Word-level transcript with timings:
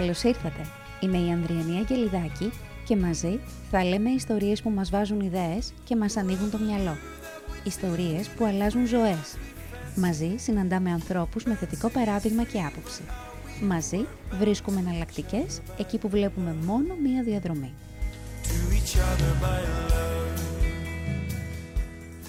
Καλώς 0.00 0.22
ήρθατε. 0.22 0.66
Είμαι 1.00 1.18
η 1.18 1.30
Ανδριανή 1.30 1.76
Αγγελιδάκη 1.78 2.52
και 2.84 2.96
μαζί 2.96 3.40
θα 3.70 3.84
λέμε 3.84 4.10
ιστορίες 4.10 4.62
που 4.62 4.70
μας 4.70 4.90
βάζουν 4.90 5.20
ιδέες 5.20 5.72
και 5.84 5.96
μας 5.96 6.16
ανοίγουν 6.16 6.50
το 6.50 6.58
μυαλό. 6.58 6.96
Ιστορίες 7.64 8.28
που 8.28 8.44
αλλάζουν 8.44 8.86
ζωές. 8.86 9.36
Μαζί 9.96 10.34
συναντάμε 10.36 10.90
ανθρώπους 10.90 11.44
με 11.44 11.54
θετικό 11.54 11.88
παράδειγμα 11.88 12.44
και 12.44 12.58
άποψη. 12.62 13.02
Μαζί 13.62 14.06
βρίσκουμε 14.38 14.80
εναλλακτικές 14.80 15.60
εκεί 15.78 15.98
που 15.98 16.08
βλέπουμε 16.08 16.56
μόνο 16.64 16.94
μία 17.02 17.22
διαδρομή. 17.22 17.72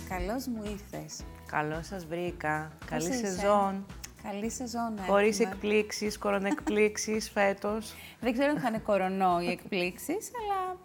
Καλώς 0.09 0.47
μου 0.47 0.63
ήρθες. 0.63 1.19
Καλώς 1.45 1.85
σας 1.85 2.05
βρήκα. 2.05 2.71
Καλή 2.85 3.09
είσαι; 3.09 3.25
σεζόν. 3.25 3.85
Καλή 4.23 4.49
σεζόν 4.49 4.99
Χωρίς 5.07 5.39
έχουμε. 5.39 5.53
εκπλήξεις, 5.55 6.17
κορονεκπλήξεις 6.17 7.29
φέτος. 7.35 7.93
Δεν 8.19 8.33
ξέρω 8.33 8.49
αν 8.51 8.59
θα 8.59 8.67
είναι 8.67 8.77
κορονό 8.79 9.39
οι 9.41 9.47
εκπλήξεις, 9.49 10.31
αλλά 10.41 10.77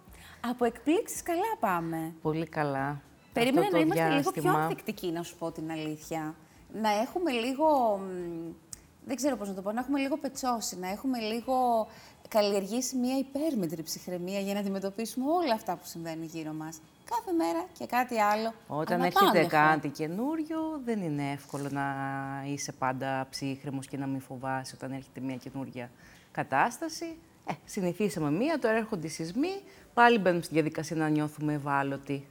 από 0.51 0.65
εκπλήξεις 0.65 1.23
καλά 1.23 1.57
πάμε. 1.61 2.15
Πολύ 2.23 2.47
καλά. 2.47 3.01
Περίμενα 3.33 3.67
Αυτό 3.67 3.77
να 3.77 3.83
το 3.83 3.87
είμαστε 3.87 4.09
λίγο 4.17 4.31
πιο 4.31 4.43
διάστημα. 4.43 4.63
ανθεκτικοί, 4.65 5.07
να 5.13 5.23
σου 5.23 5.37
πω 5.37 5.51
την 5.51 5.71
αλήθεια. 5.71 6.35
Να 6.81 6.91
έχουμε 6.91 7.31
λίγο, 7.31 7.97
μ, 7.97 8.53
δεν 9.07 9.17
ξέρω 9.17 9.37
πώς 9.37 9.49
να 9.49 9.55
το 9.55 9.63
πω, 9.63 9.73
να 9.73 9.81
έχουμε 9.81 10.01
λίγο 10.01 10.17
πετσώσει, 10.17 10.79
να 10.79 10.89
έχουμε 10.91 11.19
λίγο 11.19 11.87
καλλιεργήσει 12.29 12.97
μια 12.97 13.19
υπέρμετρη 13.19 13.83
ψυχραιμία 13.83 14.41
για 14.41 14.55
να 14.55 14.61
αντιμετωπίσουμε 14.61 15.31
όλα 15.31 15.55
αυτά 15.55 15.73
που 15.77 15.87
συμβαίνουν 15.87 16.25
γύρω 16.25 16.53
μας. 16.53 16.79
Κάθε 17.11 17.33
μέρα 17.33 17.67
και 17.79 17.87
κάτι 17.87 18.21
άλλο. 18.21 18.53
Όταν 18.67 19.01
αναπάντεχο. 19.01 19.37
έρχεται 19.37 19.57
κάτι 19.57 19.89
καινούριο, 19.89 20.81
δεν 20.85 21.03
είναι 21.03 21.31
εύκολο 21.33 21.69
να 21.71 21.85
είσαι 22.47 22.73
πάντα 22.73 23.27
ψύχρεμος 23.31 23.87
και 23.87 23.97
να 23.97 24.07
μην 24.07 24.21
φοβάσαι 24.21 24.75
όταν 24.77 24.93
έρχεται 24.93 25.21
μια 25.21 25.37
καινούρια 25.37 25.91
κατάσταση. 26.33 27.19
Ε, 27.47 27.53
συνηθίσαμε 27.65 28.31
μία, 28.31 28.59
τώρα 28.59 28.77
έρχονται 28.77 29.07
οι 29.07 29.11
σεισμοί, 29.11 29.63
πάλι 29.95 30.19
μπαίνουμε 30.19 30.43
στη 30.43 30.55
διαδικασία 30.55 30.97
να 30.97 31.09
νιώθουμε 31.09 31.53
ευάλωτοι. 31.53 32.27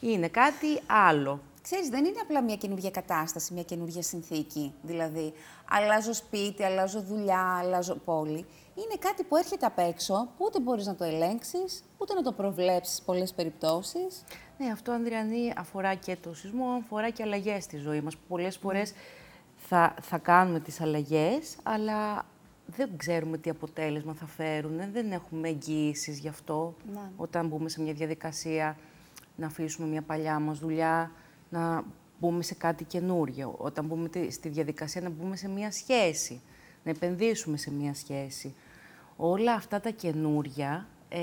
Είναι 0.00 0.28
κάτι 0.28 0.80
άλλο. 0.86 1.40
Ξέρεις, 1.62 1.88
δεν 1.88 2.04
είναι 2.04 2.20
απλά 2.22 2.42
μια 2.42 2.56
καινούργια 2.56 2.90
κατάσταση, 2.90 3.52
μια 3.52 3.62
καινούργια 3.62 4.02
συνθήκη. 4.02 4.74
Δηλαδή, 4.82 5.32
αλλάζω 5.70 6.12
σπίτι, 6.12 6.64
αλλάζω 6.64 7.00
δουλειά, 7.00 7.56
αλλάζω 7.58 7.94
πόλη. 7.94 8.46
Είναι 8.78 8.96
κάτι 8.98 9.22
που 9.24 9.36
έρχεται 9.36 9.66
απ' 9.66 9.78
έξω, 9.78 10.14
που 10.36 10.44
ούτε 10.46 10.60
μπορείς 10.60 10.86
να 10.86 10.94
το 10.94 11.04
ελέγξεις, 11.04 11.84
ούτε 11.98 12.14
να 12.14 12.22
το 12.22 12.32
προβλέψεις 12.32 12.94
σε 12.96 13.02
πολλές 13.04 13.32
περιπτώσεις. 13.32 14.24
Ναι, 14.58 14.70
αυτό, 14.70 14.92
Ανδριανή, 14.92 15.52
αφορά 15.56 15.94
και 15.94 16.16
το 16.22 16.34
σεισμό, 16.34 16.66
αφορά 16.66 17.10
και 17.10 17.22
αλλαγές 17.22 17.64
στη 17.64 17.76
ζωή 17.76 18.00
μας. 18.00 18.16
Που 18.16 18.22
πολλές 18.28 18.56
φορές 18.56 18.92
θα, 19.56 19.94
θα 20.02 20.18
κάνουμε 20.18 20.60
τις 20.60 20.80
αλλαγές, 20.80 21.56
αλλά 21.62 22.26
δεν 22.66 22.90
ξέρουμε 22.96 23.38
τι 23.38 23.50
αποτέλεσμα 23.50 24.14
θα 24.14 24.26
φέρουν. 24.26 24.92
Δεν 24.92 25.12
έχουμε 25.12 25.48
εγγύησεις 25.48 26.18
γι' 26.18 26.28
αυτό. 26.28 26.74
Ναι. 26.92 27.00
Όταν 27.16 27.46
μπούμε 27.48 27.68
σε 27.68 27.82
μια 27.82 27.92
διαδικασία 27.92 28.76
να 29.36 29.46
αφήσουμε 29.46 29.86
μια 29.88 30.02
παλιά 30.02 30.38
μας 30.38 30.58
δουλειά, 30.58 31.10
να 31.48 31.84
μπούμε 32.20 32.42
σε 32.42 32.54
κάτι 32.54 32.84
καινούριο. 32.84 33.54
Όταν 33.58 33.84
μπούμε 33.84 34.08
τη- 34.08 34.30
στη 34.30 34.48
διαδικασία 34.48 35.00
να 35.00 35.08
μπούμε 35.10 35.36
σε 35.36 35.48
μια 35.48 35.70
σχέση, 35.72 36.40
να 36.84 36.90
επενδύσουμε 36.90 37.56
σε 37.56 37.70
μια 37.70 37.94
σχέση. 37.94 38.54
Όλα 39.16 39.52
αυτά 39.52 39.80
τα 39.80 39.90
καινούρια 39.90 40.86
ε, 41.08 41.20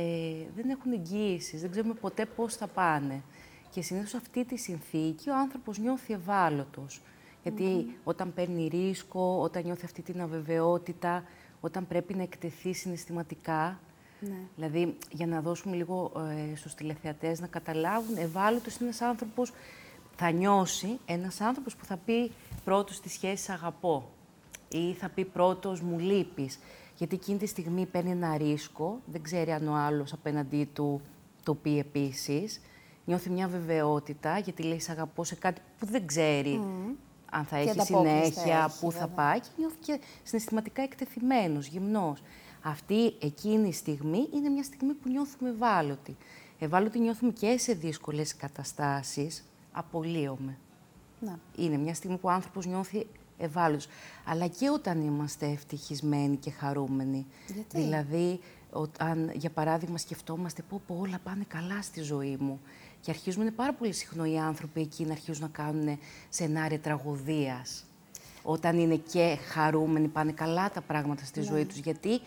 δεν 0.55 0.69
έχουν 0.69 0.91
εγγύησεις, 0.91 1.61
δεν 1.61 1.71
ξέρουμε 1.71 1.93
ποτέ 1.93 2.25
πώς 2.25 2.55
θα 2.55 2.67
πάνε. 2.67 3.21
Και 3.69 3.81
συνήθως 3.81 4.13
αυτή 4.13 4.45
τη 4.45 4.57
συνθήκη 4.57 5.29
ο 5.29 5.35
άνθρωπος 5.35 5.77
νιώθει 5.77 6.13
ευάλωτος. 6.13 7.01
Γιατί 7.43 7.95
όταν 8.03 8.33
παίρνει 8.33 8.67
ρίσκο, 8.67 9.39
όταν 9.41 9.63
νιώθει 9.63 9.85
αυτή 9.85 10.01
την 10.01 10.21
αβεβαιότητα, 10.21 11.23
όταν 11.61 11.87
πρέπει 11.87 12.13
να 12.13 12.21
εκτεθεί 12.23 12.73
συναισθηματικά, 12.73 13.79
Ναι. 14.19 14.37
Δηλαδή, 14.55 14.97
για 15.11 15.27
να 15.27 15.41
δώσουμε 15.41 15.75
λίγο 15.75 16.11
ε, 16.51 16.55
στους 16.55 16.73
τηλεθεατές 16.73 17.39
να 17.39 17.47
καταλάβουν, 17.47 18.17
ευάλωτος 18.17 18.75
είναι 18.75 18.85
ένας 18.85 19.01
άνθρωπος, 19.01 19.51
θα 20.15 20.31
νιώσει 20.31 20.99
ένας 21.05 21.41
άνθρωπος 21.41 21.75
που 21.75 21.85
θα 21.85 21.97
πει 21.97 22.31
πρώτος 22.63 22.95
στη 22.95 23.09
σχέση 23.09 23.43
«Σ' 23.43 23.49
αγαπώ» 23.49 24.09
ή 24.77 24.93
θα 24.93 25.09
πει 25.09 25.25
πρώτος 25.25 25.81
«μου 25.81 25.99
λείπεις». 25.99 26.59
Γιατί 26.97 27.15
εκείνη 27.15 27.37
τη 27.37 27.45
στιγμή 27.45 27.85
παίρνει 27.85 28.11
ένα 28.11 28.37
ρίσκο, 28.37 28.99
δεν 29.05 29.21
ξέρει 29.21 29.51
αν 29.51 29.67
ο 29.67 29.75
άλλος 29.75 30.13
απέναντί 30.13 30.69
του 30.73 31.01
το 31.43 31.53
πει 31.53 31.79
επίσης. 31.79 32.61
Νιώθει 33.05 33.29
μια 33.29 33.47
βεβαιότητα, 33.47 34.37
γιατί 34.37 34.63
λέει 34.63 34.79
«Σ' 34.79 34.89
αγαπώ» 34.89 35.23
σε 35.23 35.35
κάτι 35.35 35.61
που 35.79 35.85
δεν 35.85 36.07
ξέρει 36.07 36.61
αν 37.31 37.45
θα 37.45 37.55
Τι 37.55 37.61
έχει 37.61 37.69
ανταπόκριση 37.69 38.15
θα 38.15 38.31
συνέχεια, 38.31 38.63
έχεις, 38.63 38.79
πού 38.79 38.91
θα 38.91 38.99
βέβαια. 38.99 39.15
πάει 39.15 39.39
και 39.39 39.47
νιώθει 39.57 39.77
και 39.79 39.99
συναισθηματικά 40.23 40.81
εκτεθειμένος, 40.81 41.67
γυμνός. 41.67 42.21
Αυτή 42.61 43.13
εκείνη 43.19 43.67
η 43.67 43.71
στιγμή 43.71 44.27
είναι 44.33 44.49
μια 44.49 44.63
στιγμή 44.63 44.93
που 44.93 45.09
νιώθουμε 45.09 45.49
ευάλωτοι. 45.49 46.15
Ευάλωτοι 46.59 46.99
νιώθουμε 46.99 47.31
και 47.31 47.57
σε 47.57 47.73
δύσκολες 47.73 48.35
καταστάσεις, 48.35 49.43
απολύομαι. 49.71 50.57
Να. 51.19 51.39
Είναι 51.57 51.77
μια 51.77 51.93
στιγμή 51.93 52.17
που 52.17 52.27
ο 52.27 52.31
άνθρωπος 52.31 52.65
νιώθει 52.65 53.07
ευάλωτος. 53.37 53.87
Αλλά 54.25 54.47
και 54.47 54.69
όταν 54.69 55.01
είμαστε 55.01 55.45
ευτυχισμένοι 55.45 56.35
και 56.35 56.51
χαρούμενοι. 56.51 57.25
Γιατί; 57.53 57.77
Δηλαδή, 57.77 58.39
όταν, 58.71 59.31
για 59.33 59.49
παράδειγμα, 59.49 59.97
σκεφτόμαστε 59.97 60.61
πω, 60.69 60.81
πω 60.87 60.97
όλα 60.99 61.19
πάνε 61.23 61.45
καλά 61.47 61.81
στη 61.81 62.01
ζωή 62.01 62.37
μου. 62.39 62.61
Και 63.01 63.11
αρχίζουν, 63.11 63.41
είναι 63.41 63.51
πάρα 63.51 63.73
πολύ 63.73 63.93
συχνό 63.93 64.25
οι 64.25 64.39
άνθρωποι 64.39 64.81
εκεί 64.81 65.05
να 65.05 65.11
αρχίζουν 65.11 65.41
να 65.41 65.47
κάνουν 65.47 65.99
σενάρια 66.29 66.79
τραγωδίας. 66.79 67.85
Όταν 68.43 68.77
είναι 68.77 68.95
και 68.95 69.37
χαρούμενοι, 69.47 70.07
πάνε 70.07 70.31
καλά 70.31 70.71
τα 70.71 70.81
πράγματα 70.81 71.25
στη 71.25 71.41
ζωή 71.41 71.65
τους. 71.65 71.77
Γιατί 71.77 72.21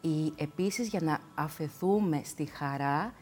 η, 0.00 0.32
επίσης 0.36 0.88
για 0.88 1.00
να 1.02 1.20
αφαιθούμε 1.34 2.20
στη 2.24 2.44
χαρά, 2.44 3.14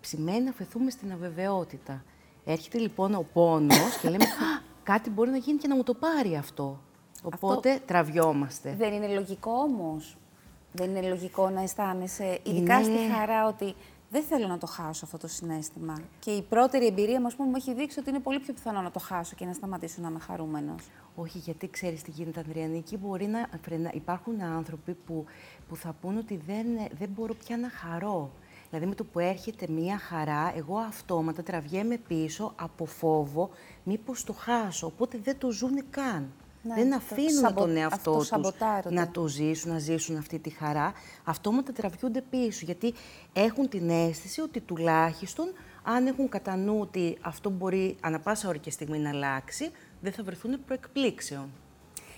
σημαίνει 0.00 0.42
να 0.44 0.50
αφαιθούμε 0.50 0.90
στην 0.90 1.12
αβεβαιότητα. 1.12 2.04
Έρχεται 2.44 2.78
λοιπόν 2.78 3.14
ο 3.14 3.26
πόνος 3.32 3.96
και 4.00 4.08
λέμε 4.08 4.24
«Α, 4.24 4.62
κάτι 4.82 5.10
μπορεί 5.10 5.30
να 5.30 5.36
γίνει 5.36 5.58
και 5.58 5.68
να 5.68 5.76
μου 5.76 5.82
το 5.82 5.94
πάρει 5.94 6.36
αυτό. 6.36 6.80
Οπότε 7.22 7.80
τραβιόμαστε. 7.86 8.74
Δεν 8.78 8.92
είναι 8.92 9.14
λογικό 9.14 9.50
όμως. 9.52 10.16
Δεν 10.72 10.90
είναι 10.96 11.08
λογικό 11.08 11.50
να 11.50 11.62
αισθάνεσαι, 11.62 12.38
ειδικά 12.42 12.80
Είναι- 12.80 12.98
στη 12.98 13.12
χαρά, 13.14 13.46
ότι 13.46 13.74
δεν 14.10 14.22
θέλω 14.22 14.46
να 14.46 14.58
το 14.58 14.66
χάσω 14.66 15.04
αυτό 15.04 15.18
το 15.18 15.28
συνέστημα. 15.28 16.00
Και 16.18 16.30
η 16.30 16.42
πρώτερη 16.42 16.86
εμπειρία 16.86 17.20
μας 17.20 17.34
πούμε, 17.34 17.48
μου 17.48 17.56
έχει 17.56 17.74
δείξει 17.74 17.98
ότι 17.98 18.08
είναι 18.10 18.18
πολύ 18.18 18.38
πιο 18.40 18.52
πιθανό 18.54 18.80
να 18.80 18.90
το 18.90 18.98
χάσω 18.98 19.34
και 19.36 19.44
να 19.44 19.52
σταματήσω 19.52 20.00
να 20.00 20.08
είμαι 20.08 20.18
χαρούμενος. 20.18 20.88
Όχι, 21.16 21.38
γιατί 21.38 21.68
ξέρεις 21.70 22.02
τι 22.02 22.10
γίνεται, 22.10 22.40
Ανδριανή. 22.40 22.76
Εκεί 22.78 22.96
μπορεί 22.96 23.26
να, 23.26 23.46
φρενα- 23.62 23.94
υπάρχουν 23.94 24.42
άνθρωποι 24.42 24.94
που, 25.06 25.24
που 25.68 25.76
θα 25.76 25.94
πούν 26.00 26.16
ότι 26.16 26.36
δεν, 26.46 26.66
δεν 26.98 27.08
μπορώ 27.14 27.34
πια 27.34 27.56
να 27.56 27.68
χαρώ. 27.70 28.30
Δηλαδή 28.72 28.90
με 28.90 28.96
το 28.96 29.04
που 29.04 29.18
έρχεται 29.18 29.66
μία 29.68 29.98
χαρά, 29.98 30.52
εγώ 30.56 30.76
αυτόματα 30.76 31.42
τραβιέμαι 31.42 31.96
πίσω 31.96 32.52
από 32.56 32.84
φόβο 32.86 33.50
μήπως 33.82 34.24
το 34.24 34.32
χάσω. 34.32 34.86
Οπότε 34.86 35.18
δεν 35.22 35.38
το 35.38 35.50
ζουν 35.50 35.90
καν. 35.90 36.32
Ναι, 36.62 36.74
δεν 36.74 36.90
το 36.90 36.96
αφήνουν 36.96 37.30
σαμπο- 37.30 37.60
τον 37.60 37.76
εαυτό 37.76 38.16
τους 38.16 38.32
αυτοσαμποτάρονται. 38.32 38.94
να 38.94 39.10
το 39.10 39.26
ζήσουν, 39.26 39.72
να 39.72 39.78
ζήσουν 39.78 40.16
αυτή 40.16 40.38
τη 40.38 40.50
χαρά. 40.50 40.92
Αυτόματα 41.24 41.72
τραβιούνται 41.72 42.20
πίσω, 42.30 42.64
γιατί 42.64 42.94
έχουν 43.32 43.68
την 43.68 43.90
αίσθηση 43.90 44.40
ότι 44.40 44.60
τουλάχιστον 44.60 45.46
αν 45.82 46.06
έχουν 46.06 46.28
κατά 46.28 46.56
νου 46.56 46.78
ότι 46.80 47.18
αυτό 47.20 47.50
μπορεί 47.50 47.96
ανα 48.00 48.18
πάσα 48.20 48.48
ώρα 48.48 48.58
και 48.58 48.70
στιγμή 48.70 48.98
να 48.98 49.08
αλλάξει, 49.08 49.70
δεν 50.00 50.12
θα 50.12 50.22
βρεθούν 50.22 50.64
προεκπλήξεων. 50.66 51.48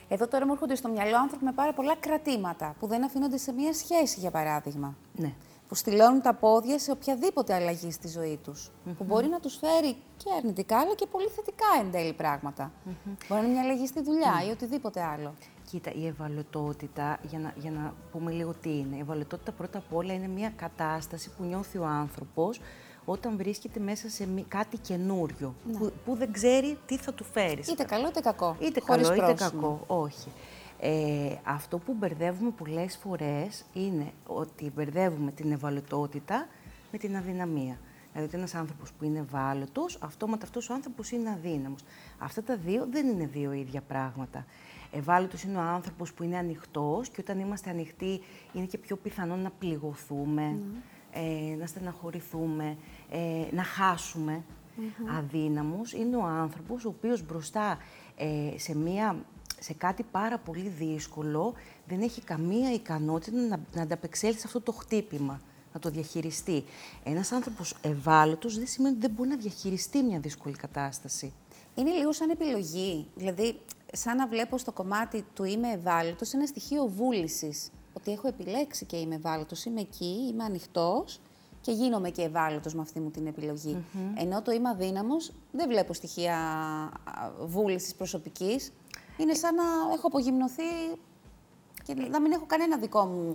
Εδώ 0.08 0.28
τώρα 0.28 0.46
μου 0.46 0.52
έρχονται 0.52 0.74
στο 0.74 0.88
μυαλό 0.88 1.16
άνθρωποι 1.16 1.44
με 1.44 1.52
πάρα 1.52 1.72
πολλά 1.72 1.96
κρατήματα 2.00 2.74
που 2.78 2.86
δεν 2.86 3.04
αφήνονται 3.04 3.36
σε 3.36 3.52
μία 3.52 3.72
σχέση, 3.72 4.20
για 4.20 4.30
παράδειγμα. 4.30 4.94
Ναι. 5.16 5.32
Που 5.68 5.74
στυλώνουν 5.74 6.20
τα 6.22 6.34
πόδια 6.34 6.78
σε 6.78 6.90
οποιαδήποτε 6.90 7.54
αλλαγή 7.54 7.90
στη 7.90 8.08
ζωή 8.08 8.38
τους. 8.44 8.70
Που 8.98 9.04
μπορεί 9.04 9.26
να 9.28 9.40
τους 9.40 9.56
φέρει 9.56 9.96
και 10.16 10.24
αρνητικά, 10.38 10.78
αλλά 10.78 10.94
και 10.94 11.06
πολύ 11.06 11.28
θετικά 11.28 11.66
εν 11.80 11.90
τέλει 11.90 12.12
πράγματα. 12.12 12.72
Μπορεί 13.28 13.40
να 13.40 13.46
είναι 13.46 13.48
μια 13.52 13.62
αλλαγή 13.62 13.86
στη 13.86 14.02
δουλειά 14.02 14.32
ή 14.48 14.50
οτιδήποτε 14.50 15.02
άλλο. 15.02 15.34
Κοίτα, 15.70 15.92
η 15.94 16.06
ευαλωτότητα, 16.06 17.18
για 17.22 17.38
να, 17.38 17.52
για 17.56 17.70
να 17.70 17.94
πούμε 18.12 18.30
λίγο 18.30 18.54
τι 18.62 18.68
είναι. 18.78 18.96
Η 18.96 19.00
ευαλωτότητα 19.00 19.52
πρώτα 19.52 19.78
απ' 19.78 19.94
όλα 19.94 20.12
είναι 20.12 20.28
μια 20.28 20.52
κατάσταση 20.56 21.30
που 21.36 21.44
νιώθει 21.44 21.78
ο 21.78 21.84
άνθρωπος 21.84 22.60
όταν 23.04 23.36
βρίσκεται 23.36 23.80
μέσα 23.80 24.08
σε 24.08 24.26
μη- 24.26 24.44
κάτι 24.48 24.78
καινούριο, 24.78 25.54
που, 25.78 25.92
που 26.04 26.14
δεν 26.14 26.32
ξέρει 26.32 26.78
τι 26.86 26.96
θα 26.96 27.12
του 27.12 27.24
φέρει. 27.24 27.62
Είτε 27.70 27.84
καλό 27.84 28.08
είτε 28.08 28.20
κακό. 28.20 28.56
Είτε 28.60 28.80
χωρίς 28.80 29.08
καλό 29.08 29.22
είτε 29.22 29.34
πρόσημο. 29.34 29.60
κακό. 29.60 30.02
Όχι. 30.02 30.28
Ε, 30.86 31.36
αυτό 31.44 31.78
που 31.78 31.94
μπερδεύουμε 31.94 32.50
πολλές 32.50 32.96
φορές 32.96 33.64
είναι 33.72 34.12
ότι 34.26 34.72
μπερδεύουμε 34.74 35.30
την 35.30 35.52
ευαλωτότητα 35.52 36.46
με 36.92 36.98
την 36.98 37.16
αδυναμία. 37.16 37.78
Δηλαδή 38.12 38.28
ότι 38.28 38.36
ένας 38.36 38.54
άνθρωπος 38.54 38.92
που 38.92 39.04
είναι 39.04 39.18
ευάλωτος, 39.18 39.98
αυτόματα 40.00 40.44
αυτός 40.44 40.70
ο 40.70 40.74
άνθρωπος 40.74 41.10
είναι 41.10 41.30
αδύναμος. 41.30 41.84
Αυτά 42.18 42.42
τα 42.42 42.56
δύο 42.56 42.86
δεν 42.90 43.08
είναι 43.08 43.26
δύο 43.26 43.52
ίδια 43.52 43.80
πράγματα. 43.80 44.46
Ευάλωτος 44.92 45.42
είναι 45.42 45.56
ο 45.56 45.60
άνθρωπος 45.60 46.12
που 46.12 46.22
είναι 46.22 46.36
ανοιχτός 46.36 47.08
και 47.08 47.20
όταν 47.20 47.38
είμαστε 47.38 47.70
ανοιχτοί 47.70 48.20
είναι 48.52 48.66
και 48.66 48.78
πιο 48.78 48.96
πιθανό 48.96 49.36
να 49.36 49.50
πληγωθούμε, 49.50 50.58
ε, 51.12 51.56
να 51.58 51.66
στεναχωρηθούμε, 51.66 52.76
ε, 53.10 53.54
να 53.54 53.62
χάσουμε 53.62 54.42
αδύναμος. 55.18 55.92
Είναι 55.92 56.16
ο 56.16 56.24
άνθρωπος 56.24 56.84
ο 56.84 56.88
οποίος 56.88 57.26
μπροστά 57.26 57.78
ε, 58.16 58.58
σε, 58.58 58.76
μία, 58.76 59.24
σε 59.64 59.72
κάτι 59.72 60.02
πάρα 60.02 60.38
πολύ 60.38 60.68
δύσκολο 60.68 61.54
δεν 61.86 62.00
έχει 62.00 62.20
καμία 62.20 62.72
ικανότητα 62.72 63.36
να, 63.36 63.60
να 63.74 63.82
ανταπεξέλθει 63.82 64.38
σε 64.38 64.46
αυτό 64.46 64.60
το 64.60 64.72
χτύπημα, 64.72 65.40
να 65.72 65.80
το 65.80 65.90
διαχειριστεί. 65.90 66.64
Ένας 67.04 67.32
άνθρωπος 67.32 67.74
ευάλωτος 67.82 68.56
δεν 68.56 68.66
σημαίνει 68.66 68.96
ότι 68.96 69.06
δεν 69.06 69.14
μπορεί 69.16 69.28
να 69.28 69.36
διαχειριστεί 69.36 70.02
μια 70.02 70.18
δύσκολη 70.18 70.54
κατάσταση. 70.54 71.32
Είναι 71.74 71.90
λίγο 71.90 72.12
σαν 72.12 72.30
επιλογή. 72.30 73.06
Δηλαδή, 73.14 73.60
σαν 73.92 74.16
να 74.16 74.28
βλέπω 74.28 74.58
στο 74.58 74.72
κομμάτι 74.72 75.24
του 75.34 75.44
είμαι 75.44 75.68
ευάλωτος 75.70 76.32
ένα 76.32 76.46
στοιχείο 76.46 76.86
βούλησης. 76.86 77.70
Ότι 77.92 78.12
έχω 78.12 78.28
επιλέξει 78.28 78.84
και 78.84 78.96
είμαι 78.96 79.14
ευάλωτος, 79.14 79.64
είμαι 79.64 79.80
εκεί, 79.80 80.28
είμαι 80.30 80.44
ανοιχτός 80.44 81.20
και 81.60 81.72
γίνομαι 81.72 82.10
και 82.10 82.22
ευάλωτος 82.22 82.74
με 82.74 82.80
αυτή 82.80 83.00
μου 83.00 83.10
την 83.10 83.26
επιλογή. 83.26 83.84
Ενώ 84.16 84.42
το 84.42 84.52
είμαι 84.52 84.68
αδύναμος, 84.68 85.32
δεν 85.52 85.68
βλέπω 85.68 85.92
στοιχεία 85.92 86.38
βούλησης 87.44 87.94
προσωπικής. 87.94 88.72
Είναι 89.16 89.34
σαν 89.34 89.54
να 89.54 89.62
έχω 89.94 90.06
απογυμνωθεί 90.06 90.62
και 91.82 91.94
να 91.94 92.20
μην 92.20 92.32
έχω 92.32 92.44
κανένα 92.46 92.78
δικό 92.78 93.04
μου 93.04 93.32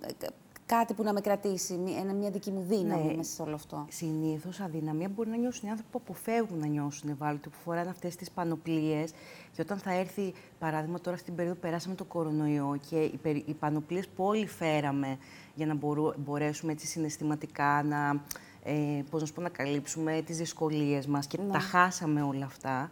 ε, 0.00 0.26
κάτι 0.66 0.94
που 0.94 1.02
να 1.02 1.12
με 1.12 1.20
κρατήσει, 1.20 1.74
μια 2.18 2.30
δική 2.30 2.50
μου 2.50 2.64
δύναμη 2.68 3.06
ναι. 3.06 3.14
μέσα 3.16 3.34
σε 3.34 3.42
όλο 3.42 3.54
αυτό. 3.54 3.86
Συνήθως 3.90 4.60
αδυναμία 4.60 5.08
μπορεί 5.08 5.28
να 5.30 5.36
νιώσουν 5.36 5.68
οι 5.68 5.70
άνθρωποι 5.70 5.92
που 5.92 6.00
αποφεύγουν 6.04 6.58
να 6.58 6.66
νιώσουν 6.66 7.10
ευάλωτοι, 7.10 7.48
που 7.48 7.56
φοράνε 7.64 7.90
αυτές 7.90 8.16
τις 8.16 8.30
πανοπλίες. 8.30 9.10
Και 9.52 9.60
όταν 9.60 9.78
θα 9.78 9.92
έρθει, 9.92 10.32
παράδειγμα, 10.58 11.00
τώρα 11.00 11.16
στην 11.16 11.34
περίοδο 11.34 11.56
που 11.56 11.62
περάσαμε 11.66 11.94
το 11.94 12.04
κορονοϊό 12.04 12.78
και 12.90 13.02
οι, 13.02 13.44
οι 13.46 13.54
πανοπλίες 13.54 14.08
που 14.08 14.24
όλοι 14.24 14.46
φέραμε 14.46 15.18
για 15.54 15.66
να 15.66 15.78
μπορέσουμε 16.16 16.72
έτσι 16.72 16.86
συναισθηματικά 16.86 17.82
να, 17.82 18.22
ε, 18.62 19.02
πώς 19.10 19.22
να, 19.22 19.28
πω, 19.34 19.40
να 19.40 19.48
καλύψουμε 19.48 20.22
τις 20.26 20.36
δυσκολίες 20.36 21.06
μας 21.06 21.26
και 21.26 21.38
ναι. 21.42 21.52
τα 21.52 21.58
χάσαμε 21.58 22.22
όλα 22.22 22.44
αυτά. 22.44 22.90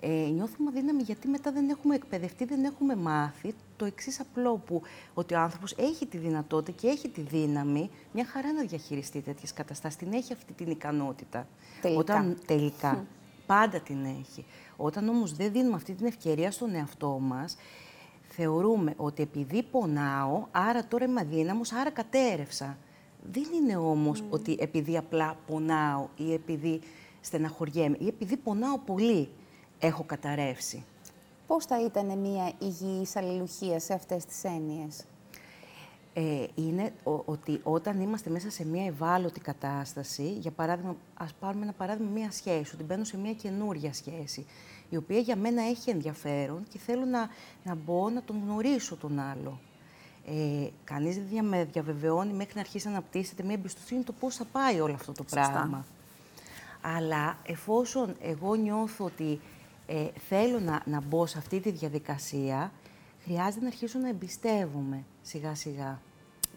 Ε, 0.00 0.08
νιώθουμε 0.08 0.68
αδύναμοι 0.68 1.02
γιατί 1.02 1.28
μετά 1.28 1.52
δεν 1.52 1.68
έχουμε 1.68 1.94
εκπαιδευτεί, 1.94 2.44
δεν 2.44 2.64
έχουμε 2.64 2.96
μάθει 2.96 3.54
το 3.76 3.84
εξής 3.84 4.20
απλό 4.20 4.56
που 4.56 4.82
ότι 5.14 5.34
ο 5.34 5.38
άνθρωπος 5.38 5.72
έχει 5.72 6.06
τη 6.06 6.18
δυνατότητα 6.18 6.78
και 6.80 6.88
έχει 6.88 7.08
τη 7.08 7.20
δύναμη 7.20 7.90
μια 8.12 8.24
χαρά 8.24 8.52
να 8.52 8.62
διαχειριστεί 8.62 9.20
τέτοιες 9.20 9.52
καταστάσεις. 9.52 9.98
Την 9.98 10.12
έχει 10.12 10.32
αυτή 10.32 10.52
την 10.52 10.70
ικανότητα. 10.70 11.46
Τελικά. 11.80 12.00
Όταν, 12.00 12.38
τελικά. 12.46 13.06
Πάντα 13.46 13.80
την 13.80 14.04
έχει. 14.04 14.44
Όταν 14.76 15.08
όμως 15.08 15.32
δεν 15.32 15.52
δίνουμε 15.52 15.74
αυτή 15.74 15.94
την 15.94 16.06
ευκαιρία 16.06 16.50
στον 16.50 16.74
εαυτό 16.74 17.18
μας, 17.20 17.56
θεωρούμε 18.28 18.94
ότι 18.96 19.22
επειδή 19.22 19.62
πονάω, 19.62 20.46
άρα 20.50 20.86
τώρα 20.86 21.04
είμαι 21.04 21.20
αδύναμος, 21.20 21.72
άρα 21.72 21.90
κατέρευσα. 21.90 22.78
Δεν 23.32 23.44
είναι 23.54 23.76
όμως 23.76 24.24
ότι 24.30 24.56
επειδή 24.60 24.96
απλά 24.96 25.36
πονάω 25.46 26.08
ή 26.16 26.32
επειδή 26.32 26.80
στεναχωριέμαι 27.20 27.96
ή 28.00 28.06
επειδή 28.06 28.36
πονάω 28.36 28.78
πολύ, 28.78 29.28
έχω 29.78 30.02
καταρρεύσει. 30.02 30.84
Πώς 31.46 31.64
θα 31.64 31.84
ήταν 31.84 32.18
μια 32.18 32.52
υγιής 32.58 33.16
αλληλουχία 33.16 33.80
σε 33.80 33.94
αυτές 33.94 34.24
τις 34.24 34.44
έννοιες; 34.44 35.04
Ε, 36.18 36.46
είναι 36.54 36.92
ότι 37.24 37.60
όταν 37.62 38.00
είμαστε 38.00 38.30
μέσα 38.30 38.50
σε 38.50 38.64
μια 38.64 38.86
ευάλωτη 38.86 39.40
κατάσταση, 39.40 40.28
για 40.32 40.50
παράδειγμα, 40.50 40.96
ας 41.14 41.32
πάρουμε 41.40 41.62
ένα 41.62 41.72
παράδειγμα 41.72 42.10
μια 42.10 42.30
σχέση, 42.30 42.74
ότι 42.74 42.84
μπαίνω 42.84 43.04
σε 43.04 43.16
μια 43.16 43.32
καινούρια 43.32 43.92
σχέση, 43.92 44.46
η 44.88 44.96
οποία 44.96 45.18
για 45.18 45.36
μένα 45.36 45.62
έχει 45.62 45.90
ενδιαφέρον 45.90 46.62
και 46.68 46.78
θέλω 46.78 47.04
να, 47.04 47.28
να 47.64 47.74
μπω 47.74 48.10
να 48.10 48.22
τον 48.22 48.42
γνωρίσω 48.44 48.96
τον 48.96 49.18
άλλο. 49.18 49.60
Ε, 50.26 50.68
Κανείς 50.84 51.20
δεν 51.32 51.44
με 51.44 51.64
διαβεβαιώνει 51.64 52.32
μέχρι 52.32 52.52
να 52.54 52.60
αρχίσει 52.60 52.86
να 52.86 52.92
αναπτύσσεται 52.92 53.42
μια 53.42 53.54
εμπιστοσύνη 53.54 54.02
το 54.02 54.12
πώς 54.12 54.36
θα 54.36 54.44
πάει 54.44 54.80
όλο 54.80 54.94
αυτό 54.94 55.12
το 55.12 55.24
πράγμα. 55.24 55.84
Αλλά 56.80 57.38
εφόσον 57.46 58.16
εγώ 58.20 58.54
νιώθω 58.54 59.04
ότι 59.04 59.40
ε, 59.86 60.06
θέλω 60.28 60.60
να, 60.60 60.82
να 60.84 61.00
μπω 61.00 61.26
σε 61.26 61.38
αυτή 61.38 61.60
τη 61.60 61.70
διαδικασία, 61.70 62.72
χρειάζεται 63.24 63.60
να 63.60 63.66
αρχίσω 63.66 63.98
να 63.98 64.08
εμπιστεύομαι 64.08 65.04
σιγά 65.22 65.54
σιγά. 65.54 66.00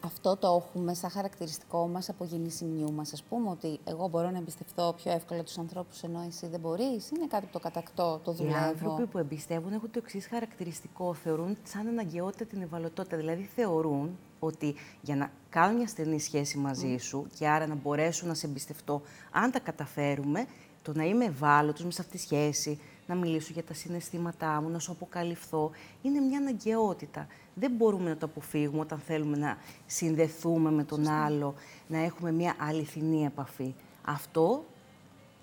Αυτό 0.02 0.36
το 0.36 0.64
έχουμε 0.68 0.94
σαν 0.94 1.10
χαρακτηριστικό 1.10 1.88
μας 1.88 2.10
από 2.10 2.26
γεννησιμιού 2.26 2.94
μας, 2.94 3.14
ας 3.14 3.24
πούμε, 3.24 3.50
ότι 3.50 3.80
εγώ 3.84 4.08
μπορώ 4.08 4.30
να 4.30 4.38
εμπιστευτώ 4.38 4.94
πιο 5.04 5.12
εύκολα 5.12 5.44
τους 5.44 5.58
ανθρώπους, 5.58 6.02
ενώ 6.02 6.24
εσύ 6.28 6.48
δεν 6.48 6.60
μπορείς. 6.60 7.10
Είναι 7.10 7.28
κάτι 7.28 7.46
που 7.46 7.52
το 7.52 7.60
κατακτώ, 7.60 8.22
το 8.24 8.32
δουλεύω. 8.32 8.58
Οι 8.58 8.62
άνθρωποι 8.62 9.06
που 9.06 9.18
εμπιστεύουν 9.18 9.74
έχουν 9.74 9.92
το 9.92 10.00
εξής 10.04 10.28
χαρακτηριστικό. 10.28 11.14
Θεωρούν 11.14 11.58
σαν 11.64 11.88
αναγκαιότητα 11.88 12.46
την 12.46 12.62
ευαλωτότητα. 12.62 13.18
Δηλαδή 13.18 13.44
θεωρούν 13.56 14.18
ότι 14.40 14.76
για 15.02 15.16
να 15.16 15.32
κάνω 15.50 15.78
μια 15.78 15.88
στενή 15.88 16.20
σχέση 16.20 16.58
μαζί 16.58 16.98
σου 16.98 17.28
και 17.38 17.48
άρα 17.48 17.68
να 17.68 17.76
μπορέσω 17.76 18.28
να 18.28 18.34
σε 18.34 18.46
εμπιστευτώ, 18.46 19.02
αν 19.32 19.52
τα 19.52 19.60
καταφέρουμε, 19.60 20.46
το 20.82 20.94
να 20.94 21.04
είμαι 21.04 21.26
ευάλωτος 21.26 21.84
με 21.84 21.92
σε 21.92 22.02
αυτή 22.02 22.14
τη 22.14 22.24
σχέση, 22.24 22.80
να 23.10 23.16
μιλήσω 23.16 23.50
για 23.54 23.64
τα 23.64 23.74
συναισθήματά 23.74 24.62
μου, 24.62 24.70
να 24.70 24.80
σου 24.80 24.92
αποκαλυφθώ, 24.92 25.72
είναι 26.02 26.20
μια 26.20 26.38
αναγκαιότητα. 26.38 27.28
Δεν 27.54 27.72
μπορούμε 27.72 28.10
να 28.10 28.18
το 28.18 28.26
αποφύγουμε 28.26 28.80
όταν 28.80 29.00
θέλουμε 29.00 29.38
να 29.38 29.58
συνδεθούμε 29.86 30.72
με 30.72 30.84
τον 30.84 31.08
άλλο, 31.08 31.54
να 31.88 31.98
έχουμε 31.98 32.32
μια 32.32 32.56
αληθινή 32.60 33.26
επαφή. 33.26 33.74
Αυτό 34.06 34.66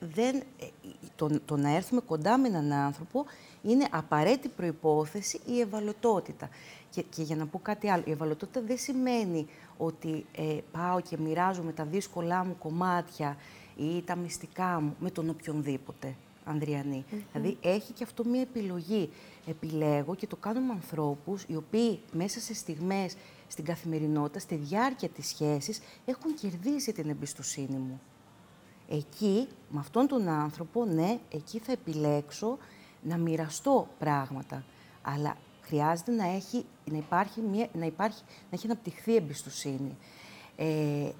δεν, 0.00 0.36
ε, 0.36 0.66
το, 1.16 1.40
το 1.44 1.56
να 1.56 1.74
έρθουμε 1.74 2.00
κοντά 2.00 2.38
με 2.38 2.48
έναν 2.48 2.72
άνθρωπο 2.72 3.24
είναι 3.62 3.86
απαραίτητη 3.90 4.48
προϋπόθεση 4.48 5.40
η 5.46 5.60
ευαλωτότητα. 5.60 6.48
Και, 6.90 7.02
και 7.02 7.22
για 7.22 7.36
να 7.36 7.46
πω 7.46 7.58
κάτι 7.58 7.90
άλλο, 7.90 8.02
η 8.06 8.10
ευαλωτότητα 8.10 8.60
δεν 8.60 8.78
σημαίνει 8.78 9.46
ότι 9.76 10.26
ε, 10.32 10.58
πάω 10.72 11.00
και 11.00 11.16
μοιράζομαι 11.18 11.72
τα 11.72 11.84
δύσκολά 11.84 12.44
μου 12.44 12.56
κομμάτια 12.58 13.36
ή 13.76 14.02
τα 14.02 14.16
μυστικά 14.16 14.80
μου 14.80 14.96
με 14.98 15.10
τον 15.10 15.28
οποιονδήποτε. 15.28 16.14
Ανδριανή. 16.48 17.04
Δηλαδή 17.32 17.56
έχει 17.60 17.92
και 17.92 18.04
αυτό 18.04 18.24
μία 18.24 18.40
επιλογή. 18.40 19.10
Επιλέγω 19.46 20.14
και 20.14 20.26
το 20.26 20.36
κάνω 20.36 20.60
με 20.60 20.72
ανθρώπους 20.72 21.44
οι 21.46 21.56
οποίοι 21.56 22.00
μέσα 22.12 22.40
σε 22.40 22.54
στιγμές 22.54 23.16
στην 23.48 23.64
καθημερινότητα, 23.64 24.38
στη 24.38 24.54
διάρκεια 24.54 25.08
της 25.08 25.26
σχέσης, 25.26 25.80
έχουν 26.04 26.34
κερδίσει 26.34 26.92
την 26.92 27.08
εμπιστοσύνη 27.08 27.76
μου. 27.76 28.00
Εκεί, 28.88 29.48
με 29.68 29.78
αυτόν 29.80 30.06
τον 30.06 30.28
άνθρωπο, 30.28 30.84
ναι, 30.84 31.18
εκεί 31.30 31.58
θα 31.58 31.72
επιλέξω 31.72 32.58
να 33.02 33.16
μοιραστώ 33.16 33.88
πράγματα. 33.98 34.64
Αλλά 35.02 35.36
χρειάζεται 35.60 36.12
να, 36.12 36.26
έχει, 36.26 36.64
να, 36.90 36.96
υπάρχει, 36.96 37.40
μια, 37.40 37.68
να, 37.72 37.86
υπάρχει, 37.86 38.22
να 38.26 38.48
έχει 38.50 38.66
αναπτυχθεί 38.66 39.16
εμπιστοσύνη. 39.16 39.96
Ε, 40.56 41.10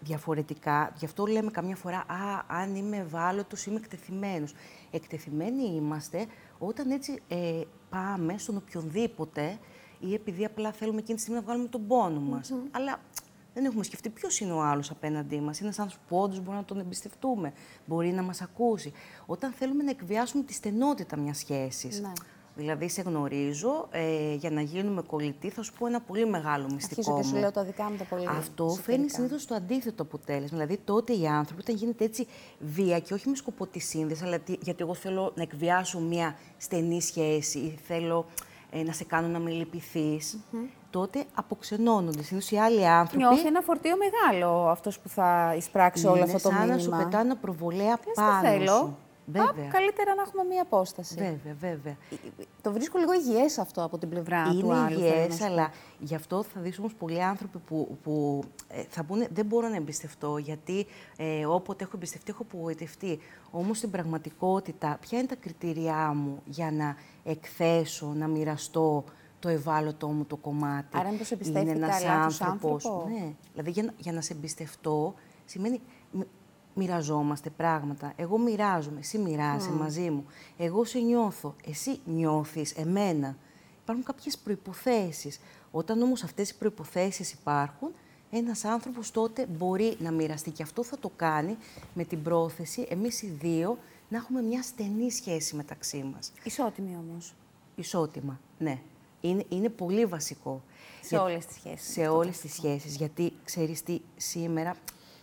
διαφορετικά. 0.00 0.92
Γι' 0.98 1.04
αυτό 1.04 1.26
λέμε 1.26 1.50
καμιά 1.50 1.76
φορά, 1.76 1.98
α, 1.98 2.44
αν 2.48 2.74
είμαι 2.74 2.96
ευάλωτος, 2.96 3.66
είμαι 3.66 3.76
εκτεθειμένος. 3.76 4.54
Εκτεθειμένοι 4.90 5.74
είμαστε 5.74 6.26
όταν 6.58 6.90
έτσι 6.90 7.22
ε, 7.28 7.60
πάμε 7.90 8.38
στον 8.38 8.56
οποιονδήποτε 8.56 9.58
ή 9.98 10.14
επειδή 10.14 10.44
απλά 10.44 10.72
θέλουμε 10.72 10.98
εκείνη 10.98 11.14
τη 11.14 11.20
στιγμή 11.22 11.40
να 11.40 11.46
βγάλουμε 11.46 11.68
τον 11.68 11.86
πόνο 11.86 12.20
μας. 12.20 12.52
Αλλά 12.70 13.00
δεν 13.54 13.64
έχουμε 13.64 13.84
σκεφτεί 13.84 14.10
ποιος 14.10 14.40
είναι 14.40 14.52
ο 14.52 14.62
άλλος 14.62 14.90
απέναντί 14.90 15.40
μας. 15.40 15.58
Είναι 15.58 15.66
ένας 15.66 15.78
άνθρωπος 15.78 16.08
που 16.08 16.18
όντως 16.18 16.38
μπορούμε 16.38 16.56
να 16.56 16.64
τον 16.64 16.78
εμπιστευτούμε, 16.78 17.52
μπορεί 17.86 18.10
να 18.12 18.22
μας 18.22 18.40
ακούσει. 18.40 18.92
Όταν 19.26 19.52
θέλουμε 19.52 19.82
να 19.82 19.90
εκβιάσουμε 19.90 20.42
τη 20.42 20.52
στενότητα 20.52 21.16
μιας 21.16 21.38
σχέσης. 21.38 22.00
Ναι. 22.00 22.12
Δηλαδή, 22.58 22.88
σε 22.88 23.02
γνωρίζω, 23.02 23.88
ε, 23.90 24.34
για 24.34 24.50
να 24.50 24.60
γίνουμε 24.60 25.02
κολλητοί, 25.02 25.50
θα 25.50 25.62
σου 25.62 25.72
πω 25.78 25.86
ένα 25.86 26.00
πολύ 26.00 26.26
μεγάλο 26.26 26.66
μυστικό. 26.72 27.00
Αρχίζω 27.00 27.16
και 27.16 27.36
σου 27.36 27.40
λέω 27.42 27.52
τα 27.52 27.64
δικά 27.64 27.90
μου 27.90 27.96
τα 27.96 28.04
πολύ 28.04 28.26
Αυτό 28.38 28.68
φέρνει 28.68 29.10
συνήθως 29.10 29.46
το 29.46 29.54
αντίθετο 29.54 30.02
αποτέλεσμα. 30.02 30.58
Δηλαδή, 30.58 30.80
τότε 30.84 31.12
οι 31.12 31.26
άνθρωποι, 31.26 31.62
όταν 31.62 31.74
γίνεται 31.74 32.04
έτσι 32.04 32.26
βία 32.58 32.98
και 32.98 33.14
όχι 33.14 33.28
με 33.28 33.36
σκοπό 33.36 33.66
τη 33.66 33.78
σύνδεση, 33.78 34.24
αλλά 34.24 34.38
γιατί 34.60 34.82
εγώ 34.82 34.94
θέλω 34.94 35.32
να 35.34 35.42
εκβιάσω 35.42 36.00
μια 36.00 36.36
στενή 36.56 37.02
σχέση 37.02 37.58
ή 37.58 37.78
θέλω 37.86 38.26
ε, 38.70 38.82
να 38.82 38.92
σε 38.92 39.04
κάνω 39.04 39.28
να 39.28 39.38
με 39.38 39.50
λυπηθείς, 39.50 40.38
τότε 40.90 41.24
αποξενώνονται. 41.34 42.22
Συνήθως 42.22 42.50
οι 42.50 42.56
άλλοι 42.56 42.86
άνθρωποι. 42.86 43.24
Νιώθει 43.24 43.46
ένα 43.46 43.60
φορτίο 43.60 43.94
μεγάλο 43.96 44.68
αυτός 44.68 44.98
που 44.98 45.08
θα 45.08 45.54
εισπράξει 45.56 46.06
όλο 46.06 46.22
αυτό 46.22 46.38
το 46.38 46.52
μήνυμα. 46.52 46.72
Είναι 46.72 46.82
σαν 46.82 46.90
να 46.90 46.96
σου 46.96 47.04
πετάνε 47.04 47.24
ένα 47.24 47.36
προβολέα 47.36 47.98
πάνω. 48.14 48.48
Θέλω. 48.48 48.76
Σου. 48.76 48.96
Βέβαια. 49.32 49.66
Α, 49.66 49.70
καλύτερα 49.70 50.14
να 50.14 50.22
έχουμε 50.22 50.44
μία 50.44 50.62
απόσταση. 50.62 51.14
Βέβαια, 51.14 51.54
βέβαια. 51.60 51.96
Το 52.62 52.72
βρίσκω 52.72 52.98
λίγο 52.98 53.12
υγιές 53.12 53.58
αυτό 53.58 53.82
από 53.84 53.98
την 53.98 54.08
πλευρά 54.08 54.48
Είναι 54.52 54.60
του 54.60 54.72
άλλου. 54.72 54.98
Είναι 54.98 55.08
υγιές, 55.08 55.40
αλλά 55.40 55.70
γι' 55.98 56.14
αυτό 56.14 56.42
θα 56.42 56.60
δεις 56.60 56.78
όμως 56.78 56.94
πολλοί 56.94 57.22
άνθρωποι 57.22 57.58
που, 57.58 57.98
που 58.02 58.42
ε, 58.68 58.82
θα 58.88 59.04
πούνε 59.04 59.28
δεν 59.32 59.46
μπορώ 59.46 59.68
να 59.68 59.76
εμπιστευτώ, 59.76 60.36
γιατί 60.36 60.86
ε, 61.16 61.46
όποτε 61.46 61.84
έχω 61.84 61.92
εμπιστευτεί 61.94 62.30
έχω 62.30 62.42
απογοητευτεί. 62.42 63.18
Όμως 63.50 63.76
στην 63.76 63.90
πραγματικότητα, 63.90 64.98
ποια 65.00 65.18
είναι 65.18 65.26
τα 65.26 65.36
κριτήριά 65.36 66.12
μου 66.14 66.42
για 66.44 66.70
να 66.70 66.96
εκθέσω, 67.24 68.12
να 68.16 68.26
μοιραστώ 68.26 69.04
το 69.38 69.48
ευάλωτό 69.48 70.08
μου 70.08 70.24
το 70.24 70.36
κομμάτι; 70.36 70.98
Άρα, 70.98 71.10
μήπως 71.10 71.30
εμπιστεύει 71.30 71.60
είναι 71.60 71.72
ένας 71.72 72.04
άνθρωπος. 72.04 72.84
Ναι, 72.84 73.34
δηλαδή 73.52 73.70
για, 73.70 73.94
για 73.96 74.12
να 74.12 74.20
σε 74.20 74.32
εμπιστευτώ 74.32 75.14
σημαίνει 75.44 75.80
μοιραζόμαστε 76.78 77.50
πράγματα. 77.50 78.12
Εγώ 78.16 78.38
μοιράζομαι, 78.38 78.98
εσύ 78.98 79.18
μοιράζεσαι 79.18 79.70
μαζί 79.70 80.10
μου. 80.10 80.26
Εγώ 80.58 80.84
σε 80.84 80.98
νιώθω, 80.98 81.54
εσύ 81.66 82.00
νιώθεις 82.04 82.72
εμένα. 82.72 83.36
Υπάρχουν 83.82 84.04
κάποιες 84.04 84.38
προϋποθέσεις. 84.38 85.40
Όταν 85.70 86.02
όμως 86.02 86.22
αυτές 86.22 86.50
οι 86.50 86.56
προϋποθέσεις 86.58 87.32
υπάρχουν, 87.32 87.90
ένας 88.30 88.64
άνθρωπος 88.64 89.10
τότε 89.10 89.46
μπορεί 89.46 89.96
να 89.98 90.10
μοιραστεί 90.10 90.50
και 90.50 90.62
αυτό 90.62 90.84
θα 90.84 90.98
το 90.98 91.10
κάνει 91.16 91.56
με 91.94 92.04
την 92.04 92.22
πρόθεση 92.22 92.86
εμείς 92.88 93.22
οι 93.22 93.26
δύο 93.40 93.78
να 94.08 94.16
έχουμε 94.16 94.42
μια 94.42 94.62
στενή 94.62 95.10
σχέση 95.10 95.56
μεταξύ 95.56 96.10
μας. 96.14 96.32
Ισότιμη 96.42 96.96
όμως. 96.96 97.34
Ισότιμα, 97.74 98.40
ναι. 98.58 98.78
Είναι, 99.20 99.44
είναι 99.48 99.68
πολύ 99.68 100.06
βασικό. 100.06 100.62
Σε 101.00 101.08
Για, 101.08 101.22
όλες 101.22 101.46
τις 101.46 101.56
σχέσεις. 101.56 101.92
Σε 101.92 102.08
όλες 102.08 102.38
τις 102.38 102.52
σχέσεις. 102.52 102.96
Γιατί, 102.96 103.32
ξέρεις 103.44 103.82
τι, 103.82 104.00
σήμερα 104.16 104.74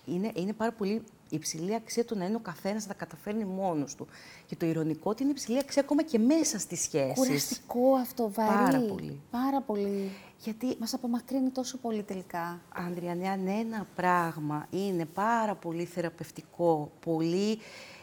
είναι, 0.05 0.31
είναι 0.35 0.53
πάρα 0.53 0.71
πολύ 0.71 1.03
υψηλή 1.29 1.75
αξία 1.75 2.05
του 2.05 2.17
να 2.17 2.25
είναι 2.25 2.35
ο 2.35 2.39
καθένας 2.39 2.81
να 2.81 2.87
τα 2.87 2.93
καταφέρνει 2.93 3.45
μόνος 3.45 3.95
του. 3.95 4.07
Και 4.45 4.55
το 4.55 4.65
ηρωνικό 4.65 5.09
ότι 5.09 5.23
είναι 5.23 5.31
υψηλή 5.31 5.57
αξία 5.57 5.81
ακόμα 5.81 6.03
και 6.03 6.19
μέσα 6.19 6.59
στις 6.59 6.81
σχέσεις. 6.81 7.13
Κουραστικό 7.15 7.95
αυτό, 7.95 8.31
βαρύ. 8.31 8.53
Πάρα 8.53 8.79
πολύ. 8.79 9.21
Πάρα 9.31 9.61
πολύ. 9.61 10.11
Γιατί 10.43 10.75
μας 10.79 10.93
απομακρύνει 10.93 11.49
τόσο 11.49 11.77
πολύ 11.77 12.03
τελικά. 12.03 12.61
Άντρια, 12.69 13.15
ναι, 13.15 13.27
αν 13.27 13.47
ένα 13.47 13.87
πράγμα 13.95 14.67
είναι 14.71 15.05
πάρα 15.05 15.55
πολύ 15.55 15.85
θεραπευτικό, 15.85 16.91
πολύ 17.05 17.59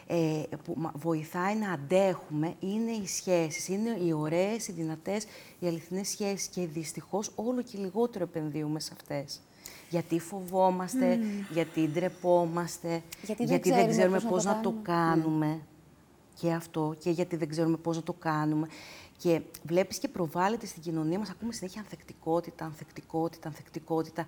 ε, 0.07 0.43
που 0.63 0.91
βοηθάει 0.93 1.55
να 1.55 1.71
αντέχουμε 1.71 2.55
είναι 2.59 2.91
οι 2.91 3.07
σχέσεις. 3.07 3.67
Είναι 3.67 3.97
οι 4.05 4.13
ωραίες, 4.13 4.67
οι 4.67 4.71
δυνατές, 4.71 5.25
οι 5.59 5.67
αληθινές 5.67 6.07
σχέσεις 6.07 6.47
και 6.47 6.65
δυστυχώς 6.65 7.31
όλο 7.35 7.61
και 7.61 7.77
λιγότερο 7.77 8.23
επενδύουμε 8.23 8.79
σε 8.79 8.91
αυτές. 8.93 9.41
Γιατί 9.93 10.19
φοβόμαστε, 10.19 11.19
γιατί 11.51 11.87
ντρεπόμαστε, 11.87 13.01
γιατί, 13.25 13.43
γιατί 13.43 13.71
δεν 13.71 13.89
ξέρουμε 13.89 14.19
πώς, 14.19 14.29
πώς 14.29 14.43
να 14.43 14.51
το, 14.51 14.57
να 14.57 14.75
το 14.75 14.81
κάνουμε. 14.81 15.61
Και 16.39 16.51
αυτό, 16.51 16.95
και 16.99 17.09
γιατί 17.09 17.35
δεν 17.35 17.49
ξέρουμε 17.49 17.77
πώς 17.77 17.95
να 17.95 18.03
το 18.03 18.13
κάνουμε. 18.13 18.67
Και 19.17 19.41
βλέπεις 19.63 19.97
και 19.97 20.07
προβάλλεται 20.07 20.65
στην 20.65 20.81
κοινωνία 20.81 21.19
μας, 21.19 21.29
ακούμε 21.29 21.53
συνέχεια 21.53 21.81
ανθεκτικότητα, 21.81 22.65
ανθεκτικότητα, 22.65 23.47
ανθεκτικότητα. 23.47 24.25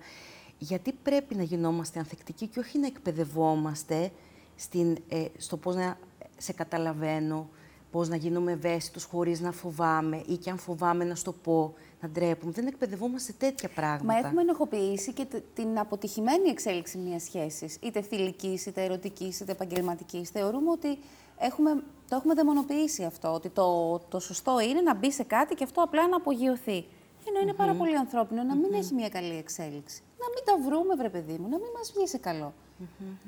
Γιατί 0.58 0.92
πρέπει 0.92 1.34
να 1.34 1.42
γινόμαστε 1.42 1.98
ανθεκτικοί 1.98 2.46
και 2.46 2.58
όχι 2.58 2.78
να 2.78 2.86
εκπαιδευόμαστε 2.86 4.12
στην, 4.56 4.96
ε, 5.08 5.24
στο 5.36 5.56
πώς 5.56 5.74
να 5.74 5.98
σε 6.36 6.52
καταλαβαίνω, 6.52 7.48
πώς 7.90 8.08
να 8.08 8.16
γίνομαι 8.16 8.52
ευαίσθητος 8.52 9.04
χωρίς 9.04 9.40
να 9.40 9.52
φοβάμαι 9.52 10.22
ή 10.26 10.36
και 10.36 10.50
αν 10.50 10.58
φοβάμαι 10.58 11.04
να 11.04 11.14
στο 11.14 11.32
πω, 11.32 11.74
να 12.00 12.08
ντρέπουμε. 12.08 12.52
Δεν 12.52 12.66
εκπαιδευόμαστε 12.66 13.32
τέτοια 13.38 13.68
πράγματα. 13.68 14.04
Μα 14.04 14.18
έχουμε 14.18 14.40
ενοχοποιήσει 14.40 15.12
και 15.12 15.26
την 15.54 15.78
αποτυχημένη 15.78 16.48
εξέλιξη 16.48 16.98
μιας 16.98 17.22
σχέσης, 17.22 17.78
είτε 17.82 18.02
φιλικής, 18.02 18.66
είτε 18.66 18.84
ερωτικής, 18.84 19.40
είτε 19.40 19.52
επαγγελματικής. 19.52 20.30
Θεωρούμε 20.30 20.70
ότι 20.70 20.98
έχουμε, 21.38 21.82
το 22.08 22.16
έχουμε 22.16 22.34
δαιμονοποιήσει 22.34 23.04
αυτό, 23.04 23.32
ότι 23.32 23.48
το, 23.48 23.98
το 24.08 24.20
σωστό 24.20 24.60
είναι 24.60 24.80
να 24.80 24.94
μπει 24.94 25.12
σε 25.12 25.22
κάτι 25.22 25.54
και 25.54 25.64
αυτό 25.64 25.82
απλά 25.82 26.08
να 26.08 26.16
απογειωθεί. 26.16 26.86
Ενώ 27.28 27.40
είναι 27.42 27.52
πάρα 27.52 27.74
πολύ 27.74 27.96
ανθρώπινο 27.96 28.42
να 28.42 28.54
μην 28.54 28.72
έχει 28.72 28.94
μια 28.94 29.08
καλή 29.08 29.36
εξέλιξη. 29.36 30.02
Να 30.18 30.26
μην 30.34 30.42
τα 30.44 30.68
βρούμε, 30.68 30.94
βρε 30.94 31.08
παιδί 31.08 31.32
μου, 31.32 31.48
να 31.48 31.58
μην 31.58 31.68
μας 31.76 31.92
βγει 31.94 32.06
σε 32.06 32.18
καλό. 32.18 32.52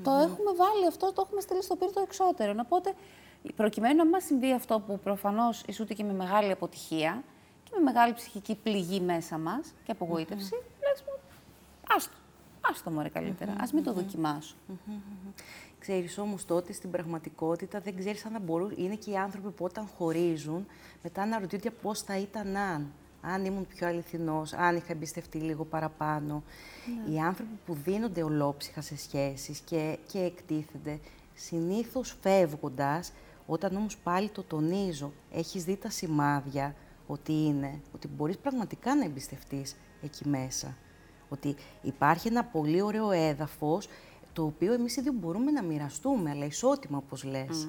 Το 0.03 0.11
έχουμε 0.11 0.51
βάλει 0.57 0.87
αυτό, 0.89 1.13
το 1.13 1.23
έχουμε 1.27 1.41
στείλει 1.41 1.63
στο 1.63 1.77
πύρτο 1.77 2.01
εξώτερο. 2.01 2.53
Οπότε, 2.61 2.95
προκειμένου 3.57 3.97
να 3.97 4.07
μας 4.07 4.25
συμβεί 4.25 4.53
αυτό 4.53 4.81
που 4.81 4.99
προφανώς 4.99 5.63
ισούται 5.67 5.95
και 5.95 6.05
με 6.05 6.13
μεγάλη 6.13 6.51
αποτυχία 6.51 7.23
και 7.65 7.71
με 7.77 7.83
μεγάλη 7.83 8.15
ψυχική 8.15 8.55
πληγή 8.55 9.01
μέσα 9.01 9.39
μας 9.39 9.75
και 9.85 9.93
απογοήτευση, 9.93 10.55
λες 10.55 11.03
μου, 11.07 11.21
άστο. 11.97 12.17
Άστο 12.61 12.91
μωρέ 12.91 13.09
καλύτερα, 13.09 13.55
ας 13.61 13.73
μην 13.73 13.85
το 13.85 13.93
δοκιμάσω. 13.93 14.55
Ξέρεις 15.79 16.19
όμως 16.19 16.45
τότε 16.45 16.73
στην 16.73 16.91
πραγματικότητα 16.91 17.81
δεν 17.81 17.97
ξέρεις 17.97 18.25
αν 18.25 18.33
θα 18.33 18.39
μπορούν, 18.39 18.75
είναι 18.77 18.95
και 18.95 19.11
οι 19.11 19.17
άνθρωποι 19.17 19.51
που 19.51 19.65
όταν 19.65 19.87
χωρίζουν 19.87 20.67
μετά 21.03 21.23
αναρωτιούνται 21.23 21.71
πώς 21.71 22.03
θα 22.03 22.19
ήταν 22.19 22.57
αν 22.57 22.93
αν 23.21 23.45
ήμουν 23.45 23.67
πιο 23.67 23.87
αληθινός, 23.87 24.53
αν 24.53 24.77
είχα 24.77 24.93
εμπιστευτεί 24.93 25.39
λίγο 25.39 25.65
παραπάνω. 25.65 26.43
Ναι. 27.07 27.15
Οι 27.15 27.21
άνθρωποι 27.21 27.59
που 27.67 27.75
δίνονται 27.75 28.23
ολόψυχα 28.23 28.81
σε 28.81 28.97
σχέσεις 28.97 29.59
και, 29.59 29.99
και 30.13 30.19
εκτίθενται, 30.19 30.99
συνήθως 31.35 32.17
φεύγοντας, 32.21 33.13
όταν 33.51 33.77
όμως 33.77 33.97
πάλι 33.97 34.29
το 34.29 34.43
τονίζω, 34.43 35.13
έχεις 35.33 35.65
δει 35.65 35.77
τα 35.77 35.91
σημάδια 35.91 36.75
ότι 37.07 37.33
είναι, 37.33 37.81
ότι 37.95 38.09
μπορείς 38.09 38.39
πραγματικά 38.39 38.97
να 38.97 39.05
εμπιστευτείς 39.05 39.77
εκεί 40.03 40.29
μέσα. 40.29 40.77
Ότι 41.29 41.55
υπάρχει 41.83 42.29
ένα 42.29 42.45
πολύ 42.45 42.83
ωραίο 42.83 43.11
έδαφος, 43.11 43.89
το 44.33 44.45
οποίο 44.45 44.73
εμείς 44.73 44.97
ήδη 44.97 45.11
μπορούμε 45.11 45.51
να 45.51 45.63
μοιραστούμε, 45.63 46.31
αλλά 46.31 46.45
ισότιμα, 46.45 46.99
όπως 46.99 47.25
λες. 47.25 47.69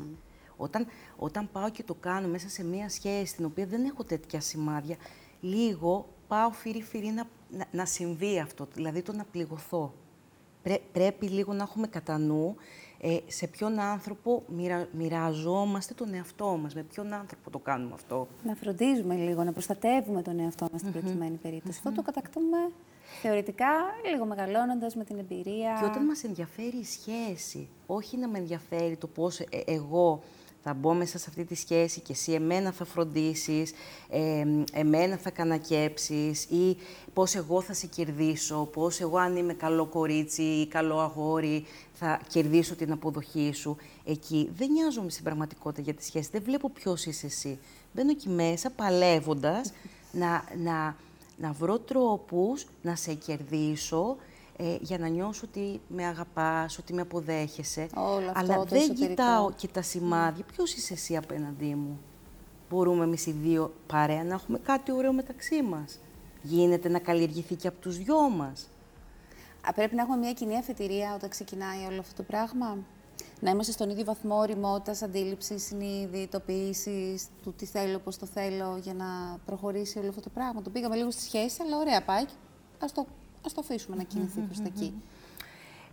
Όταν, 0.57 0.87
όταν 1.17 1.49
πάω 1.51 1.69
και 1.69 1.83
το 1.83 1.93
κάνω 1.93 2.27
μέσα 2.27 2.49
σε 2.49 2.63
μία 2.63 2.89
σχέση, 2.89 3.25
στην 3.25 3.45
οποία 3.45 3.65
δεν 3.65 3.85
έχω 3.85 4.03
τέτοια 4.03 4.41
σημάδια, 4.41 4.95
λίγο 5.39 6.09
πάω 6.27 6.51
φυρί-φυρί 6.51 7.07
να, 7.07 7.27
να, 7.71 7.85
συμβεί 7.85 8.39
αυτό, 8.39 8.67
δηλαδή 8.73 9.01
το 9.01 9.13
να 9.13 9.23
πληγωθώ. 9.23 9.93
πρέπει 10.91 11.27
λίγο 11.27 11.53
να 11.53 11.63
έχουμε 11.63 11.87
κατά 11.87 12.17
νου 12.17 12.55
ε, 13.01 13.17
σε 13.27 13.47
ποιον 13.47 13.79
άνθρωπο 13.79 14.43
μοιρα, 14.47 14.87
μοιραζόμαστε 14.91 15.93
τον 15.93 16.13
εαυτό 16.13 16.57
μας, 16.61 16.75
με 16.75 16.83
ποιον 16.83 17.13
άνθρωπο 17.13 17.49
το 17.49 17.59
κάνουμε 17.59 17.93
αυτό; 17.93 18.27
Να 18.43 18.55
φροντίζουμε 18.55 19.15
λίγο, 19.15 19.43
να 19.43 19.51
προστατεύουμε 19.51 20.21
τον 20.21 20.39
εαυτό 20.39 20.67
μας 20.71 20.81
στην 20.81 20.91
προκειμένη 20.91 21.35
περίπτωση. 21.35 21.77
Αυτό 21.77 21.91
το 21.91 22.01
κατακτούμε 22.01 22.57
θεωρητικά, 23.21 23.71
λίγο 24.11 24.25
μεγαλώνοντας 24.25 24.95
με 24.95 25.03
την 25.03 25.17
εμπειρία. 25.17 25.77
Και 25.79 25.85
όταν 25.85 26.05
μας 26.05 26.23
ενδιαφέρει 26.23 26.77
η 26.77 26.85
σχέση, 26.85 27.69
όχι 27.85 28.17
να 28.17 28.27
με 28.27 28.37
ενδιαφέρει 28.37 28.97
το 28.97 29.07
πώς 29.07 29.39
ε, 29.39 29.47
εγώ 29.65 30.21
θα 30.63 30.73
μπω 30.73 30.93
μέσα 30.93 31.17
σε 31.17 31.25
αυτή 31.29 31.45
τη 31.45 31.55
σχέση 31.55 31.99
και 31.99 32.11
εσύ 32.11 32.31
εμένα 32.31 32.71
θα 32.71 32.85
φροντίσεις, 32.85 33.71
ε, 34.09 34.45
εμένα 34.73 35.17
θα 35.17 35.29
κανακέψεις 35.29 36.43
ή 36.43 36.77
πώς 37.13 37.35
εγώ 37.35 37.61
θα 37.61 37.73
σε 37.73 37.87
κερδίσω, 37.87 38.69
πώς 38.73 38.99
εγώ 38.99 39.17
αν 39.17 39.35
είμαι 39.35 39.53
καλό 39.53 39.85
κορίτσι 39.85 40.41
ή 40.41 40.67
καλό 40.67 40.99
αγόρι 40.99 41.65
θα 41.93 42.21
κερδίσω 42.27 42.75
την 42.75 42.91
αποδοχή 42.91 43.51
σου. 43.53 43.77
Εκεί 44.05 44.49
δεν 44.57 44.71
νοιάζομαι 44.71 45.09
στην 45.09 45.23
πραγματικότητα 45.23 45.81
για 45.81 45.93
τη 45.93 46.05
σχέση, 46.05 46.29
δεν 46.31 46.41
βλέπω 46.45 46.69
ποιος 46.69 47.05
είσαι 47.05 47.25
εσύ. 47.25 47.59
Μπαίνω 47.93 48.09
εκεί 48.09 48.29
μέσα 48.29 48.69
παλεύοντας 48.69 49.73
να, 50.11 50.43
να, 50.57 50.95
να 51.37 51.51
βρω 51.51 51.79
τρόπους 51.79 52.65
να 52.81 52.95
σε 52.95 53.13
κερδίσω, 53.13 54.15
ε, 54.61 54.77
για 54.81 54.97
να 54.97 55.07
νιώσω 55.07 55.41
ότι 55.47 55.81
με 55.87 56.05
αγαπάς, 56.05 56.77
ότι 56.77 56.93
με 56.93 57.01
αποδέχεσαι. 57.01 57.87
Όλο 57.95 58.27
αυτό, 58.29 58.39
Αλλά 58.39 58.55
το 58.55 58.63
δεν 58.63 58.79
εσωτερικό. 58.79 59.07
κοιτάω 59.07 59.51
και 59.51 59.67
τα 59.67 59.81
σημάδια. 59.81 60.43
Ποιος 60.55 60.73
είσαι 60.73 60.93
εσύ 60.93 61.17
απέναντί 61.17 61.75
μου; 61.75 61.99
Μπορούμε 62.69 63.03
εμείς 63.03 63.25
οι 63.25 63.31
δύο 63.31 63.73
παρέα 63.87 64.23
να 64.23 64.33
έχουμε 64.33 64.59
κάτι 64.59 64.91
ωραίο 64.91 65.13
μεταξύ 65.13 65.61
μας; 65.63 65.99
Γίνεται 66.41 66.89
να 66.89 66.99
καλλιεργηθεί 66.99 67.55
και 67.55 67.67
από 67.67 67.77
τους 67.79 67.97
δυο 67.97 68.29
μας; 68.29 68.69
Α, 69.67 69.73
πρέπει 69.73 69.95
να 69.95 70.01
έχουμε 70.01 70.17
μια 70.17 70.33
κοινή 70.33 70.57
αφετηρία 70.57 71.13
όταν 71.15 71.29
ξεκινάει 71.29 71.85
όλο 71.89 71.99
αυτό 71.99 72.13
το 72.15 72.23
πράγμα. 72.23 72.77
Να 73.39 73.49
είμαστε 73.51 73.71
στον 73.71 73.89
ίδιο 73.89 74.03
βαθμό 74.03 74.35
οριμότητας, 74.37 75.01
αντίληψης, 75.01 75.63
συνειδητοποίηση 75.65 77.19
του 77.43 77.53
τι 77.53 77.65
θέλω, 77.65 77.99
πώς 77.99 78.17
το 78.17 78.25
θέλω, 78.25 78.79
για 78.81 78.93
να 78.93 79.05
προχωρήσει 79.45 79.99
όλο 79.99 80.09
αυτό 80.09 80.21
το 80.21 80.29
πράγμα. 80.29 80.61
Το 80.61 80.69
πήγαμε 80.69 80.95
λίγο 80.95 81.11
στη 81.11 81.21
σχέση, 81.21 81.61
αλλά 81.61 81.77
ωραία 81.77 82.03
πάει. 82.03 82.23
Α 82.79 82.85
το 82.93 83.05
ας 83.45 83.53
το 83.53 83.61
αφήσουμε 83.61 83.95
να 83.95 84.03
κινηθεί 84.03 84.39
προς 84.39 84.57
τα 84.57 84.63
εκεί. 84.67 84.93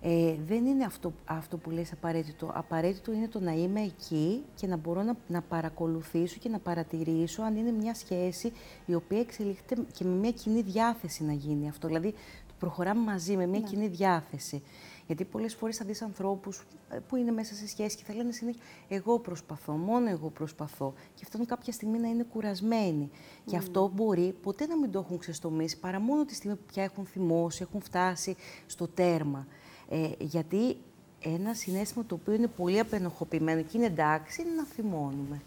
Ε, 0.00 0.34
δεν 0.46 0.66
είναι 0.66 0.84
αυτό, 0.84 1.12
αυτό 1.24 1.56
που 1.56 1.70
λες 1.70 1.92
απαραίτητο. 1.92 2.50
Απαραίτητο 2.54 3.12
είναι 3.12 3.28
το 3.28 3.40
να 3.40 3.52
είμαι 3.52 3.80
εκεί 3.80 4.42
και 4.54 4.66
να 4.66 4.76
μπορώ 4.76 5.02
να, 5.02 5.16
να 5.28 5.42
παρακολουθήσω 5.42 6.38
και 6.38 6.48
να 6.48 6.58
παρατηρήσω 6.58 7.42
αν 7.42 7.56
είναι 7.56 7.70
μια 7.70 7.94
σχέση 7.94 8.52
η 8.86 8.94
οποία 8.94 9.20
εξελίχεται 9.20 9.76
και 9.92 10.04
με 10.04 10.10
μια 10.10 10.30
κοινή 10.30 10.62
διάθεση 10.62 11.24
να 11.24 11.32
γίνει 11.32 11.68
αυτό. 11.68 11.86
Δηλαδή, 11.86 12.14
προχωράμε 12.58 13.00
μαζί 13.00 13.36
με 13.36 13.46
μια 13.46 13.60
ναι. 13.60 13.66
κοινή 13.66 13.88
διάθεση. 13.88 14.62
Γιατί 15.06 15.24
πολλές 15.24 15.54
φορές 15.54 15.76
θα 15.76 15.84
δεις 15.84 16.02
ανθρώπους 16.02 16.62
ε, 16.90 16.98
που 17.08 17.16
είναι 17.16 17.30
μέσα 17.30 17.54
σε 17.54 17.68
σχέση 17.68 17.96
και 17.96 18.02
θα 18.04 18.14
λένε 18.14 18.32
συνέχεια 18.32 18.62
«εγώ 18.88 19.18
προσπαθώ, 19.18 19.72
μόνο 19.72 20.08
εγώ 20.08 20.28
προσπαθώ» 20.28 20.94
και 21.14 21.24
φτάνουν 21.24 21.46
κάποια 21.46 21.72
στιγμή 21.72 21.98
να 21.98 22.08
είναι 22.08 22.26
κουρασμένοι. 22.32 23.10
Και 23.44 23.56
αυτό 23.56 23.90
μπορεί 23.94 24.34
ποτέ 24.42 24.66
να 24.66 24.76
μην 24.76 24.90
το 24.90 24.98
έχουν 24.98 25.18
ξεστομίσει 25.18 25.78
παρά 25.78 26.00
μόνο 26.00 26.24
τη 26.24 26.34
στιγμή 26.34 26.56
που 26.56 26.64
πια 26.72 26.82
έχουν 26.82 27.06
θυμώσει, 27.06 27.62
έχουν 27.62 27.80
φτάσει 27.80 28.36
στο 28.66 28.88
τέρμα. 28.88 29.46
Ε, 29.88 30.10
γιατί 30.18 30.76
ένα 31.20 31.54
συνέστημα 31.54 32.04
το 32.04 32.14
οποίο 32.14 32.32
είναι 32.32 32.46
πολύ 32.46 32.78
απενοχοποιημένο 32.78 33.62
και 33.62 33.76
είναι 33.76 33.86
εντάξει 33.86 34.42
είναι 34.42 34.54
να 34.54 34.64
θυμώνουμε. 34.64 35.42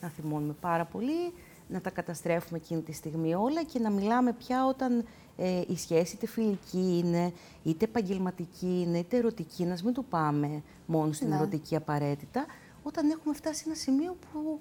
Να 0.00 0.08
θυμώνουμε 0.08 0.54
πάρα 0.60 0.84
πολύ, 0.84 1.32
να 1.68 1.80
τα 1.80 1.90
καταστρέφουμε 1.90 2.58
εκείνη 2.58 2.82
τη 2.82 2.92
στιγμή 2.92 3.34
όλα 3.34 3.62
και 3.62 3.78
να 3.78 3.90
μιλάμε 3.90 4.32
πια 4.32 4.66
όταν 4.66 5.04
ε, 5.36 5.62
η 5.68 5.76
σχέση 5.76 6.14
είτε 6.14 6.26
φιλική 6.26 7.02
είναι, 7.04 7.32
είτε 7.62 7.84
επαγγελματική 7.84 8.82
είναι, 8.86 8.98
είτε 8.98 9.16
ερωτική, 9.16 9.64
να 9.64 9.76
μην 9.84 9.94
το 9.94 10.02
πάμε 10.02 10.62
μόνο 10.86 11.12
στην 11.12 11.28
ναι. 11.28 11.36
ερωτική 11.36 11.76
απαραίτητα, 11.76 12.46
όταν 12.82 13.10
έχουμε 13.10 13.34
φτάσει 13.34 13.58
σε 13.58 13.64
ένα 13.66 13.74
σημείο 13.74 14.16
που, 14.20 14.60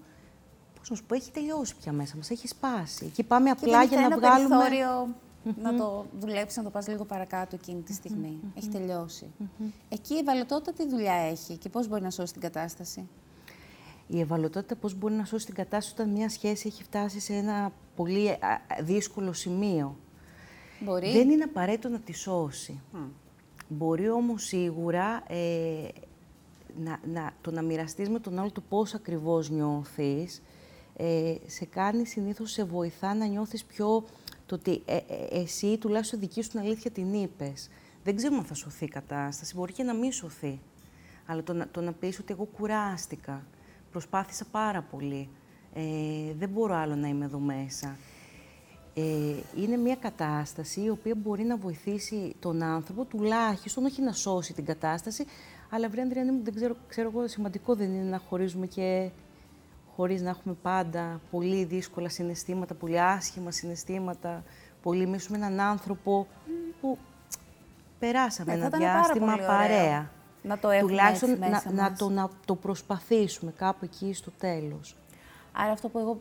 πώς 0.80 0.90
να 0.90 0.96
σου 0.96 1.04
πω, 1.04 1.16
έχει 1.16 1.32
τελειώσει 1.32 1.76
πια 1.76 1.92
μέσα 1.92 2.16
μας, 2.16 2.30
έχει 2.30 2.48
σπάσει. 2.48 3.06
Εκεί 3.06 3.24
πάμε 3.24 3.50
απλά 3.50 3.84
για 3.84 4.00
να 4.00 4.18
βγάλουμε... 4.18 4.58
Περιθώριο 4.58 5.16
να 5.62 5.76
το 5.76 6.06
δουλέψεις, 6.20 6.58
να 6.58 6.64
το 6.64 6.70
πας 6.70 6.88
λίγο 6.88 7.06
παρακάτω 7.06 7.56
εκείνη 7.56 7.82
τη 7.82 7.94
στιγμή. 7.94 8.40
Έχει 8.56 8.70
τελειώσει. 8.70 9.32
Εκεί 9.90 10.14
η 10.14 10.18
ευαλωτότητα 10.18 10.74
τι 10.74 10.88
δουλειά 10.88 11.14
έχει 11.14 11.58
και 11.58 11.70
πώς 11.70 11.88
μπορεί 11.88 12.02
να 12.02 12.10
σώσει 12.10 12.32
την 12.34 12.42
κατάσταση; 12.42 13.08
Η 14.08 14.20
ευαλωτότητα 14.20 14.76
πώς 14.76 14.94
μπορεί 14.94 15.14
να 15.14 15.26
σώσει 15.26 15.46
την 15.46 15.56
κατάσταση 15.56 16.02
όταν 16.02 16.10
μια 16.10 16.30
σχέση 16.30 16.68
έχει 16.68 16.84
φτάσει 16.84 17.20
σε 17.20 17.34
ένα 17.34 17.72
πολύ 17.96 18.38
δύσκολο 18.82 19.34
σημείο; 19.34 19.98
Μπορεί. 20.80 21.12
Δεν 21.12 21.30
είναι 21.30 21.44
απαραίτητο 21.44 21.90
να 21.90 22.00
τη 22.00 22.14
σώσει. 22.14 22.82
Μπορεί 23.68 24.10
όμως 24.10 24.44
σίγουρα 24.44 25.24
ε, 25.28 25.88
να, 26.84 27.00
να, 27.14 27.32
το 27.42 27.52
να 27.52 27.62
μοιραστείς 27.62 28.10
με 28.10 28.20
τον 28.20 28.40
άλλο 28.40 28.52
το 28.52 28.62
πώς 28.70 28.94
ακριβώς 28.94 29.50
νιώθεις, 29.50 30.42
ε, 30.96 31.36
σε 31.46 31.66
κάνει 31.66 32.06
συνήθως, 32.06 32.52
σε 32.52 32.64
βοηθά 32.64 33.14
να 33.14 33.26
νιώθεις 33.26 33.64
πιο 33.64 34.04
το 34.46 34.56
ότι 34.56 34.82
ε, 34.86 34.96
ε, 34.96 35.02
εσύ 35.32 35.78
τουλάχιστον 35.78 36.20
δική 36.20 36.42
σου 36.42 36.50
την 36.50 36.60
αλήθεια 36.60 36.92
την 36.92 37.14
είπες. 37.14 37.70
Δεν 38.04 38.16
ξέρουμε 38.16 38.40
αν 38.40 38.46
θα 38.46 38.54
σωθεί 38.54 38.86
η 38.86 38.88
κατάσταση, 38.88 39.56
μπορεί 39.56 39.74
και 39.74 39.84
να 39.84 39.94
μην 39.94 40.12
σωθεί. 40.12 40.60
Αλλά 41.26 41.44
το 41.44 41.54
να, 41.54 41.68
το 41.68 41.82
να 41.82 41.94
πεις 41.94 42.20
ότι 42.20 42.34
εγώ 42.34 42.44
κουράστηκα, 42.44 43.46
προσπάθησα 43.92 44.46
πάρα 44.52 44.82
πολύ, 44.82 45.30
ε, 45.74 45.82
δεν 46.38 46.50
μπορώ 46.50 46.76
άλλο 46.76 46.96
να 46.96 47.08
είμαι 47.08 47.26
εδώ 47.26 47.40
μέσα. 47.40 47.98
Ε, 48.94 49.02
είναι 49.56 49.78
μια 49.78 49.96
κατάσταση 49.96 50.82
η 50.82 50.90
οποία 50.90 51.16
μπορεί 51.16 51.44
να 51.44 51.58
βοηθήσει 51.58 52.36
τον 52.40 52.64
άνθρωπο 52.64 53.06
τουλάχιστον, 53.06 53.86
όχι 53.86 54.02
να 54.02 54.12
σώσει 54.12 54.54
την 54.54 54.66
κατάσταση, 54.66 55.26
αλλά 55.70 55.90
βρε 55.90 56.02
Ανδριανή 56.02 56.32
μου, 56.32 56.44
δεν 56.44 56.56
ξέρω, 56.56 56.76
ξέρω 56.88 57.12
εγώ, 57.14 57.28
σημαντικό 57.28 57.76
δεν 57.76 57.94
είναι 57.94 58.10
να 58.10 58.18
χωρίζουμε 58.18 58.66
και 58.66 59.10
χωρίς 59.96 60.22
να 60.22 60.30
έχουμε 60.30 60.56
πάντα 60.62 61.22
πολύ 61.32 61.64
δύσκολα 61.64 62.10
συναισθήματα, 62.10 62.74
πολύ 62.74 63.02
άσχημα 63.02 63.52
συναισθήματα, 63.52 64.44
πολύ 64.82 65.08
μίσουμε 65.08 65.38
έναν 65.38 65.60
άνθρωπο 65.60 66.28
που 66.82 66.98
περάσαμε 68.00 68.56
ναι, 68.56 68.66
ένα 68.66 68.78
διάστημα 68.78 69.38
παρέα. 69.38 70.12
Να 70.44 70.60
το 70.60 70.70
έχουμε 70.70 70.90
Τουλάχιστον 70.92 71.30
έτσι 71.30 71.40
μέσα 71.50 71.70
να, 71.72 71.76
να, 71.82 71.90
μας. 71.90 72.00
το, 72.00 72.10
να 72.10 72.30
το 72.46 72.56
προσπαθήσουμε 72.56 73.52
κάπου 73.52 73.86
εκεί 73.86 74.14
στο 74.14 74.32
τέλος. 74.32 74.96
Άρα 75.52 75.72
αυτό 75.72 75.90
που 75.90 76.00
εγώ 76.00 76.20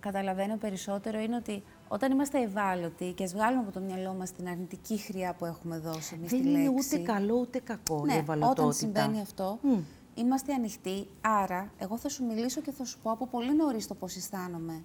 καταλαβαίνω 0.00 0.56
περισσότερο 0.56 1.18
είναι 1.20 1.36
ότι 1.36 1.62
όταν 1.88 2.12
είμαστε 2.12 2.42
ευάλωτοι 2.42 3.12
και 3.12 3.24
ας 3.24 3.32
βγάλουμε 3.32 3.62
από 3.62 3.72
το 3.72 3.80
μυαλό 3.80 4.12
μας 4.12 4.32
την 4.32 4.48
αρνητική 4.48 4.96
χρειά 4.98 5.34
που 5.34 5.44
έχουμε 5.44 5.78
δώσει 5.78 6.14
εμείς 6.14 6.30
Δεν 6.30 6.42
τη 6.42 6.48
είναι 6.48 6.58
λέξη. 6.70 6.94
ούτε 6.96 7.12
καλό 7.12 7.34
ούτε 7.34 7.58
κακό 7.60 8.02
η 8.04 8.06
Ναι, 8.06 8.14
ευαλωτότητα. 8.14 8.62
όταν 8.62 8.72
συμβαίνει 8.74 9.20
αυτό, 9.20 9.58
Μμ. 9.62 9.78
είμαστε 10.14 10.52
ανοιχτοί. 10.52 11.06
Άρα, 11.20 11.70
εγώ 11.78 11.98
θα 11.98 12.08
σου 12.08 12.24
μιλήσω 12.24 12.60
και 12.60 12.70
θα 12.72 12.84
σου 12.84 12.98
πω 13.02 13.10
από 13.10 13.26
πολύ 13.26 13.56
νωρίς 13.56 13.86
το 13.86 13.94
πώς 13.94 14.16
αισθάνομαι. 14.16 14.82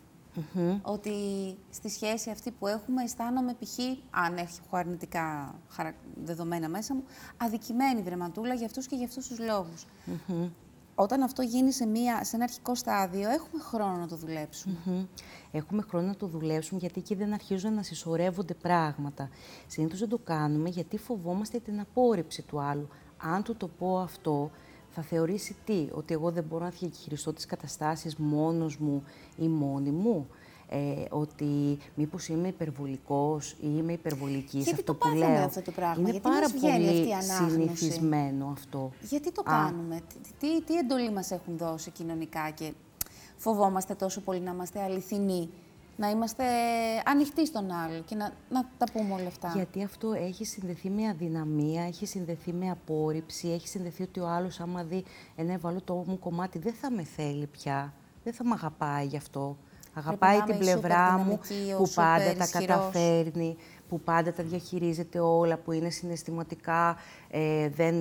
Μμμ. 0.54 0.80
Ότι 0.82 1.12
στη 1.70 1.90
σχέση 1.90 2.30
αυτή 2.30 2.52
που 2.52 2.68
έχουμε 2.68 3.04
αισθάνομαι 3.04 3.54
π.χ. 3.54 3.80
αν 4.10 4.38
έχω 4.38 4.78
αρνητικά 4.78 5.56
χαρα... 5.70 5.94
δεδομένα 6.24 6.70
μέσα 6.70 6.94
μου, 6.96 7.04
αδικημένη 7.38 8.02
βρεματούλα 8.02 8.54
για 8.54 8.66
αυτούς 8.66 8.88
και 8.88 8.96
για 8.96 9.06
αυτούς 9.06 9.28
τους 9.28 9.40
λόγους. 9.40 9.86
Μμμ. 10.28 10.50
Όταν 10.96 11.22
αυτό 11.22 11.42
γίνει 11.42 11.72
σε, 11.72 11.86
μία, 11.86 12.24
σε 12.24 12.36
ένα 12.36 12.44
αρχικό 12.44 12.75
στάδιο, 12.75 13.30
έχουμε 13.30 13.62
χρόνο 13.62 13.98
να 13.98 14.08
το 14.08 14.16
δουλέψουμε. 14.16 14.75
Μμμ. 14.86 15.06
Έχουμε 15.52 15.82
χρόνο 15.82 16.08
να 16.08 16.16
το 16.16 16.28
δουλέψουμε 16.28 16.80
γιατί 16.80 17.00
εκεί 17.00 17.16
δεν 17.16 17.34
αρχίζουν 17.34 17.74
να 17.74 17.84
συσσωρεύονται 17.84 18.54
πράγματα. 18.54 19.30
Συνήθως 19.68 20.00
δεν 20.00 20.10
το 20.10 20.18
κάνουμε 20.18 20.70
γιατί 20.70 20.98
φοβόμαστε 20.98 21.60
την 21.60 21.80
απόρριψη 21.80 22.42
του 22.42 22.60
άλλου. 22.60 22.88
Αν 23.18 23.44
του 23.44 23.56
το 23.56 23.68
πω 23.68 24.00
αυτό, 24.00 24.52
θα 24.96 25.02
θεωρήσει 25.02 25.56
τι, 25.66 25.88
ότι 25.92 26.14
εγώ 26.14 26.32
δεν 26.32 26.44
μπορώ 26.44 26.64
να 26.64 26.70
διαχειριστώ 26.70 27.34
τις 27.34 27.46
καταστάσεις 27.46 28.16
μόνος 28.16 28.78
μου 28.78 29.04
ή 29.38 29.48
μόνη 29.48 29.92
μου. 29.92 30.28
Ε, 30.70 31.06
ότι 31.10 31.78
μήπως 31.96 32.28
είμαι 32.28 32.48
υπερβολικός 32.48 33.52
ή 33.52 33.58
είμαι 33.62 33.94
υπερβολική 33.94 34.50
σε 34.50 34.58
Γιατί 34.58 34.72
αυτό 34.72 34.84
το 34.84 34.94
που 34.94 35.00
πάθαμε 35.10 35.34
λέω. 35.34 35.46
αυτό 35.46 35.62
το 35.62 35.72
πράγμα, 35.72 36.00
Είναι 36.00 36.10
γιατί 36.12 36.28
πάρα 36.30 36.40
μας 36.40 36.52
βγαίνει 36.52 36.88
αυτή 36.88 36.98
η 36.98 37.02
πολύ 37.02 37.14
ανάγνωση; 37.14 37.52
συνηθισμένο 37.54 38.50
αυτό. 38.52 38.92
Γιατί 39.10 39.32
το 39.32 39.42
Α. 39.46 39.52
κάνουμε, 39.52 40.00
τι, 40.08 40.30
τι, 40.40 40.62
τι 40.62 40.78
εντολή 40.78 41.12
μας 41.12 41.32
έχουν 41.32 41.58
δώσει 41.58 41.92
κοινωνικά 41.92 42.50
και 42.50 42.74
φοβόμαστε 43.36 43.94
τόσο 43.96 44.22
πολύ 44.22 44.40
να 44.40 44.52
είμαστε 44.52 44.82
αληθινοί, 44.82 45.50
να 45.96 46.10
είμαστε 46.10 46.44
ανοιχτοί 47.06 47.46
στον 47.46 47.72
άλλο 47.72 48.02
και 48.06 48.16
να, 48.16 48.34
να 48.50 48.70
τα 48.78 48.86
πούμε 48.94 49.14
όλα 49.14 49.28
αυτά. 49.28 49.52
Γιατί 49.56 49.84
αυτό 49.84 50.14
έχει 50.14 50.46
συνδεθεί 50.46 50.90
με 50.90 51.08
αδυναμία, 51.08 51.84
έχει 51.84 52.06
συνδεθεί 52.06 52.54
με 52.54 52.70
απόρριψη, 52.70 53.52
έχει 53.52 53.68
συνδεθεί 53.68 54.04
ότι 54.04 54.20
ο 54.20 54.28
άλλος 54.28 54.60
άμα 54.60 54.84
δει 54.84 55.04
ένα 55.36 55.54
ευάλωτο 55.54 56.04
μου 56.08 56.20
κομμάτι 56.20 56.60
δεν 56.60 56.74
θα 56.74 56.92
με 56.92 57.04
θέλει 57.04 57.48
πια, 57.48 57.94
δεν 58.24 58.34
θα 58.34 58.44
με 58.44 58.52
αγαπάει 58.54 59.06
γι' 59.06 59.18
αυτό. 59.18 59.58
Αγαπάει 59.94 60.38
να 60.38 60.44
την 60.44 60.54
είμαι 60.56 60.64
η 60.64 60.68
πλευρά 60.68 61.10
σούπερ 61.10 61.26
μου 61.26 61.40
δυναμική, 61.48 61.74
ο 61.74 61.78
που 61.78 61.92
πάντα 61.96 62.20
σούπερ 62.20 62.38
τα 62.38 62.44
ισχυρός. 62.44 62.66
καταφέρνει, 62.68 63.58
που 63.94 64.00
πάντα 64.01 64.34
τα 64.34 64.44
διαχειρίζεται 64.44 65.20
όλα, 65.20 65.58
που 65.58 65.72
είναι 65.72 65.90
συναισθηματικά, 65.90 66.98
ε, 67.29 67.70
δεν, 67.70 67.96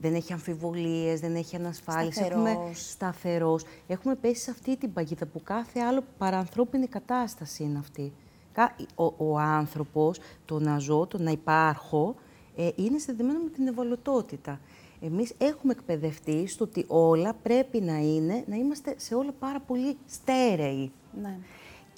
δεν 0.00 0.14
έχει 0.14 0.32
αμφιβολίες, 0.32 1.20
δεν 1.20 1.34
έχει 1.34 1.56
ανασφάλιση. 1.56 2.20
Έχουμε 2.24 2.50
Σταθερός. 2.50 2.90
σταθερός. 2.90 3.64
Έχουμε 3.86 4.14
πέσει 4.14 4.42
σε 4.42 4.50
αυτή 4.50 4.76
την 4.76 4.92
παγίδα 4.92 5.26
που 5.26 5.42
κάθε 5.42 5.80
άλλο 5.80 6.02
παρανθρώπινη 6.18 6.86
κατάσταση 6.86 7.62
είναι 7.62 7.78
αυτή. 7.78 8.12
Κα- 8.52 8.74
Ο, 8.94 9.04
ο 9.30 9.38
άνθρωπος, 9.38 10.18
το 10.44 10.58
να 10.58 10.78
ζω, 10.78 11.06
το 11.06 11.18
να 11.18 11.30
υπάρχω, 11.30 12.14
ε, 12.56 12.68
είναι 12.74 12.98
συνδεδεμένο 12.98 13.44
με 13.44 13.50
την 13.50 13.66
ευαλωτότητα. 13.66 14.60
Εμείς 15.00 15.34
έχουμε 15.38 15.72
εκπαιδευτεί 15.72 16.46
στο 16.46 16.64
ότι 16.64 16.84
όλα 16.88 17.34
πρέπει 17.42 17.80
να 17.80 17.96
είναι, 17.98 18.44
να 18.46 18.56
είμαστε 18.56 18.94
σε 18.96 19.14
όλα 19.14 19.32
πάρα 19.38 19.60
πολύ 19.60 19.96
στέρεοι. 20.06 20.92
Ναι. 21.22 21.38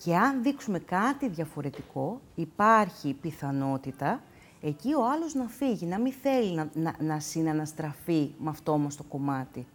Και 0.05 0.17
αν 0.17 0.43
δείξουμε 0.43 0.79
κάτι 0.79 1.29
διαφορετικό, 1.29 2.21
υπάρχει 2.35 3.13
πιθανότητα 3.21 4.23
εκεί 4.61 4.95
ο 4.95 5.07
άλλος 5.15 5.35
να 5.35 5.49
φύγει, 5.49 5.87
να 5.87 5.99
μην 5.99 6.13
θέλει 6.13 6.55
να, 6.55 6.71
να, 6.75 6.95
να 6.99 7.21
συναναστραφεί 7.21 8.31
με 8.39 8.51
αυτό 8.51 8.77
μας 8.79 8.97
το 8.97 9.03
κομμάτι. 9.03 9.67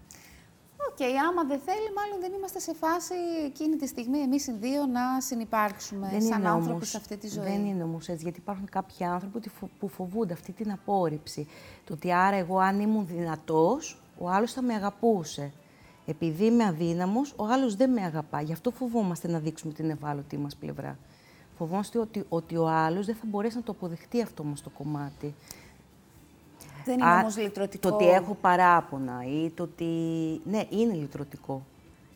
Οκ, 0.91 1.01
άμα 1.29 1.43
δεν 1.43 1.59
θέλει, 1.59 1.93
μάλλον 1.95 2.19
δεν 2.21 2.31
είμαστε 2.38 2.59
σε 2.59 2.73
φάση 2.73 3.13
εκείνη 3.45 3.75
τη 3.75 3.88
στιγμή 3.88 4.17
εμείς 4.19 4.47
οι 4.47 4.51
δύο 4.51 4.85
να 4.85 5.21
συνυπάρξουμε 5.21 6.10
σαν 6.19 6.45
άνθρωποι 6.47 6.71
όμως- 6.71 6.89
σε 6.89 6.97
αυτή 6.97 7.17
τη 7.17 7.27
ζωή. 7.27 7.43
Δεν 7.45 7.65
είναι 7.65 7.83
όμως 7.83 8.07
έτσι, 8.07 8.23
γιατί 8.23 8.39
υπάρχουν 8.39 8.69
κάποιοι 8.69 9.05
άνθρωποι 9.05 9.38
ότι 9.38 9.49
φο- 9.49 9.69
που 9.79 9.88
φοβούνται 9.88 10.33
αυτή 10.33 10.51
την 10.51 10.71
απόρριψη. 10.71 11.47
Το 11.85 11.93
ότι 11.93 12.13
άρα 12.13 12.35
εγώ 12.35 12.57
αν 12.59 12.79
ήμουν 12.79 13.05
δυνατός, 13.07 14.01
ο 14.17 14.29
άλλος 14.29 14.53
θα 14.53 14.61
με 14.61 14.73
αγαπούσε. 14.73 15.51
Επειδή 16.05 16.45
είμαι 16.45 16.63
αδύναμος, 16.65 17.33
ο 17.35 17.45
άλλος 17.45 17.75
δεν 17.75 17.91
με 17.91 18.01
αγαπά. 18.01 18.41
Γι' 18.41 18.51
αυτό 18.53 18.71
φοβόμαστε 18.71 19.27
να 19.27 19.39
δείξουμε 19.39 19.73
την 19.73 19.89
ευάλωτη 19.89 20.37
μας 20.37 20.55
πλευρά. 20.55 20.97
Φοβόμαστε 21.57 21.99
ότι, 21.99 22.25
ότι 22.29 22.57
ο 22.57 22.67
άλλος 22.67 23.05
δεν 23.05 23.15
θα 23.15 23.23
μπορέσει 23.27 23.55
να 23.55 23.63
το 23.63 23.71
αποδεχτεί 23.71 24.21
αυτό 24.21 24.43
μας 24.43 24.61
το 24.61 24.69
κομμάτι. 24.69 25.33
Δεν 26.85 26.93
είναι 26.99 27.09
Α, 27.09 27.19
όμως 27.19 27.37
λυτρωτικό. 27.37 27.89
Το 27.89 27.95
ότι 27.95 28.07
έχω 28.09 28.37
παράπονα 28.41 29.23
ή 29.25 29.49
το 29.49 29.63
ότι... 29.63 29.85
Ναι, 30.45 30.63
είναι 30.69 30.93
λυτρωτικό. 30.93 31.65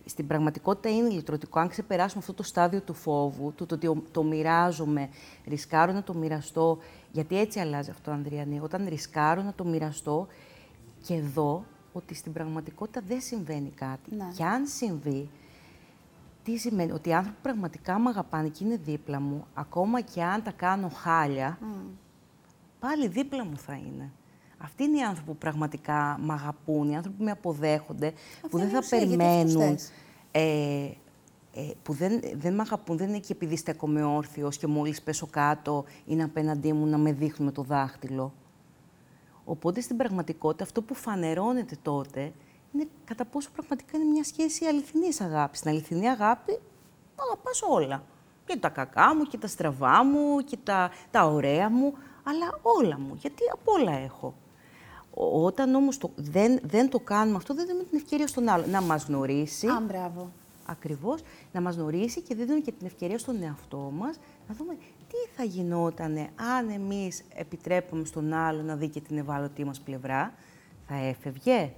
Στην 0.06 0.28
πραγματικότητα 0.28 0.90
είναι 0.90 1.10
λυτρωτικό. 1.10 1.60
Αν 1.60 1.68
ξεπεράσουμε 1.68 2.20
αυτό 2.22 2.34
το 2.34 2.44
στάδιο 2.44 2.82
του 2.82 2.94
φόβου, 2.94 3.54
του 3.56 3.66
το 3.66 3.76
ότι 3.76 3.88
ο- 3.88 4.04
το 4.12 4.24
μοιράζομαι, 4.24 5.10
ρισκάρω 5.48 5.92
να 5.92 6.04
το 6.04 6.14
μοιραστώ, 6.14 6.78
γιατί 7.12 7.40
έτσι 7.40 7.60
αλλάζει 7.60 7.90
αυτό, 7.90 8.12
Ανδριανή. 8.12 8.60
Όταν 8.60 8.86
ρισκάρω 8.90 9.42
να 9.42 9.54
το 9.54 9.66
μοιραστώ 9.66 10.28
και 11.06 11.22
δω 11.22 11.64
ότι 11.94 12.14
στην 12.14 12.34
πραγματικότητα 12.34 13.02
δεν 13.08 13.22
συμβαίνει 13.22 13.70
κάτι. 13.70 14.16
Ναι. 14.16 14.28
Και 14.36 14.44
αν 14.44 14.66
συμβεί, 14.68 15.30
τι 16.44 16.58
σημαίνει, 16.58 16.92
ότι 16.92 17.10
οι 17.10 17.14
άνθρωποι 17.14 17.36
που 17.36 17.44
πραγματικά 17.44 18.00
με 18.00 18.10
αγαπάνε 18.10 18.48
και 18.48 18.64
είναι 18.64 18.78
δίπλα 18.78 19.20
μου, 19.20 19.46
ακόμα 19.54 20.02
και 20.02 20.24
αν 20.24 20.44
τα 20.44 20.52
κάνω 20.52 20.90
χάλια, 20.90 21.60
πάλι 22.80 23.08
δίπλα 23.08 23.46
μου 23.46 23.58
θα 23.58 23.74
είναι. 23.74 24.12
Αυτοί 24.58 24.84
είναι 24.84 24.98
οι 24.98 25.02
άνθρωποι 25.02 25.32
που 25.32 25.38
πραγματικά 25.38 26.20
με 26.22 26.34
αγαπούν, 26.34 26.90
οι 26.90 26.96
άνθρωποι 26.96 27.18
που 27.18 27.24
με 27.24 27.32
αποδέχονται, 27.32 28.14
που 28.50 28.58
είναι 28.58 28.68
δεν 28.68 28.70
η 28.70 28.72
θα 28.72 28.80
ουσία, 28.80 28.98
γιατί 28.98 29.24
αυτούς 29.24 29.54
περιμένουν. 29.54 29.78
θες. 29.78 29.92
Ε, 30.32 30.90
ε, 31.54 31.72
που 31.84 31.94
δεν, 31.94 32.22
δεν 32.36 32.54
με 32.54 32.62
αγαπούν, 32.62 32.98
δεν 32.98 33.08
είναι 33.08 33.18
εκεί 33.18 33.32
επειδή 33.32 33.56
στέκομαι 33.56 34.04
όρθιος 34.04 34.58
και 34.58 34.68
μόλις 34.68 35.02
πέσω 35.02 35.28
κάτω 35.28 35.86
είναι 36.06 36.24
απέναντί 36.24 36.74
μου 36.74 36.86
να 36.86 36.98
με 36.98 37.12
δείχνουν 37.12 37.48
με 37.48 37.54
το 37.54 37.62
δάχτυλο. 37.62 38.34
Οπότε 39.50 39.82
στην 39.82 39.98
πραγματικότητα 39.98 40.64
αυτό 40.64 40.82
που 40.82 40.94
φανερώνεται 40.94 41.78
τότε 41.82 42.34
είναι 42.74 42.88
κατά 43.06 43.26
πόσο 43.26 43.50
πραγματικά 43.54 43.98
είναι 43.98 44.06
μια 44.12 44.24
σχέση 44.24 44.66
αληθινής 44.66 45.22
αγάπης. 45.22 45.60
Στην 45.60 45.72
αληθινή 45.72 46.10
αγάπη 46.10 46.60
αγαπάς 47.16 47.62
όλα. 47.70 48.04
Και 48.46 48.58
τα 48.58 48.70
κακά 48.70 49.16
μου 49.16 49.24
και 49.24 49.38
τα 49.38 49.48
στραβά 49.48 50.04
μου 50.06 50.40
και 50.40 50.58
τα, 50.64 50.92
τα 51.12 51.26
ωραία 51.26 51.70
μου, 51.70 51.94
αλλά 52.24 52.60
όλα 52.62 53.00
μου, 53.00 53.16
γιατί 53.16 53.44
από 53.54 53.72
όλα 53.72 53.92
έχω. 53.92 54.34
Ο- 55.14 55.46
Όταν 55.46 55.76
όμως 55.76 55.98
το, 55.98 56.10
δεν, 56.16 56.60
δεν 56.64 56.90
το 56.90 57.00
κάνουμε 57.00 57.38
αυτό, 57.38 57.54
δεν 57.54 57.66
δίνουμε 57.66 57.84
την 57.84 57.98
ευκαιρία 57.98 58.28
στον 58.28 58.50
άλλο 58.50 58.66
να 58.68 58.82
μας 58.82 59.06
γνωρίσει. 59.06 59.68
Α, 59.68 59.80
μπράβο. 59.88 60.32
Ακριβώς, 60.66 61.22
να 61.54 61.62
μας 61.62 61.76
γνωρίσει 61.76 62.22
και 62.22 62.36
δίνουμε 62.36 62.60
και 62.60 62.72
την 62.72 62.86
ευκαιρία 62.88 63.18
στον 63.18 63.44
εαυτό 63.44 63.92
μας 63.98 64.16
να 64.48 64.56
δούμε 64.56 64.78
τι 65.10 65.32
θα 65.36 65.44
γινόταν 65.44 66.18
αν 66.58 66.70
εμείς 66.70 67.24
επιτρέπουμε 67.34 68.06
στον 68.06 68.34
άλλο 68.34 68.62
να 68.62 68.76
δει 68.76 68.88
και 68.90 69.02
την 69.02 69.18
ευάλωτη 69.18 69.64
μας 69.66 69.80
πλευρά; 69.80 70.34
Θα 70.88 70.96
έφευγε, 70.96 71.74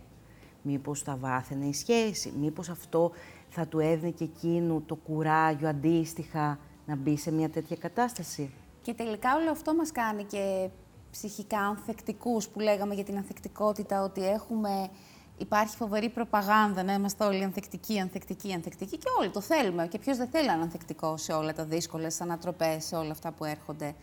μήπως 0.62 1.02
θα 1.02 1.16
βάθαινε 1.16 1.66
η 1.66 1.74
σχέση, 1.74 2.34
μήπως 2.40 2.70
αυτό 2.70 3.12
θα 3.50 3.68
του 3.68 3.80
έδινε 3.80 4.12
και 4.12 4.24
εκείνου 4.24 4.82
το 4.86 4.96
κουράγιο 4.96 5.68
αντίστοιχα 5.68 6.60
να 6.86 6.96
μπει 6.96 7.18
σε 7.18 7.32
μια 7.32 7.50
τέτοια 7.50 7.76
κατάσταση; 7.76 8.54
Και 8.82 8.94
τελικά 8.94 9.36
όλο 9.36 9.52
αυτό 9.52 9.76
μας 9.76 9.92
κάνει 9.92 10.24
και 10.24 10.70
ψυχικά 11.12 11.60
ανθεκτικούς 11.60 12.48
που 12.48 12.60
λέγαμε 12.60 12.94
για 12.94 13.04
την 13.04 13.18
ανθεκτικότητα, 13.18 14.04
ότι 14.04 14.28
έχουμε, 14.28 14.90
υπάρχει 15.38 15.76
φοβερή 15.76 16.10
προπαγάνδα 16.10 16.84
να 16.84 16.94
είμαστε 16.94 17.24
όλοι 17.24 17.44
ανθεκτικοί, 17.44 18.00
ανθεκτικοί, 18.00 18.54
ανθεκτικοί 18.54 18.98
και 18.98 19.08
όλοι 19.20 19.30
το 19.30 19.42
θέλουμε. 19.42 19.88
Και 19.88 20.00
ποιος 20.00 20.18
δεν 20.18 20.28
θέλει 20.28 20.48
να 20.48 20.54
είναι 20.54 20.62
ανθεκτικό 20.62 21.18
σε 21.18 21.34
όλα 21.34 21.54
τα 21.54 21.64
δύσκολα, 21.64 22.10
στις 22.10 22.22
ανατροπές, 22.22 22.86
σε 22.86 22.96
όλα 22.96 23.12
αυτά 23.12 23.32
που 23.32 23.46
έρχονται. 23.46 23.96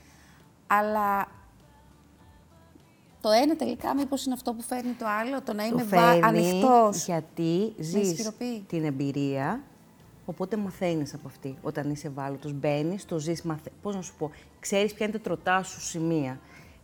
Αλλά 0.66 1.28
το 3.20 3.30
ένα 3.30 3.56
τελικά 3.56 3.94
μήπως 3.94 4.24
είναι 4.24 4.34
αυτό 4.34 4.52
που 4.52 4.62
φέρνει 4.62 4.92
το 4.92 5.06
άλλο, 5.20 5.42
το 5.42 5.52
να 5.52 5.64
είμαι 5.64 5.82
το 5.82 5.88
βα... 5.88 5.98
φέρνει 5.98 6.22
ανοιχτός. 6.22 7.04
γιατί 7.04 7.74
ζεις 7.78 8.10
ισχυροποιεί. 8.10 8.64
την 8.68 8.84
εμπειρία 8.84 9.62
Οπότε 10.28 10.56
μαθαίνεις 10.56 11.14
από 11.14 11.28
αυτή. 11.28 11.56
Όταν 11.62 11.90
είσαι 11.90 12.06
ευάλωτο, 12.06 12.50
μπαίνεις, 12.50 13.04
το 13.04 13.18
ζεις, 13.18 13.42
μαθε... 13.42 13.70
πώς 13.82 13.94
να 13.94 14.02
σου 14.02 14.14
πω, 14.18 14.30
ξέρεις 14.60 14.92
ποια 14.92 15.06
είναι 15.06 15.16
τα 15.16 15.22
τροτά 15.22 15.62
σου 15.62 15.80
σημεία. 15.80 16.40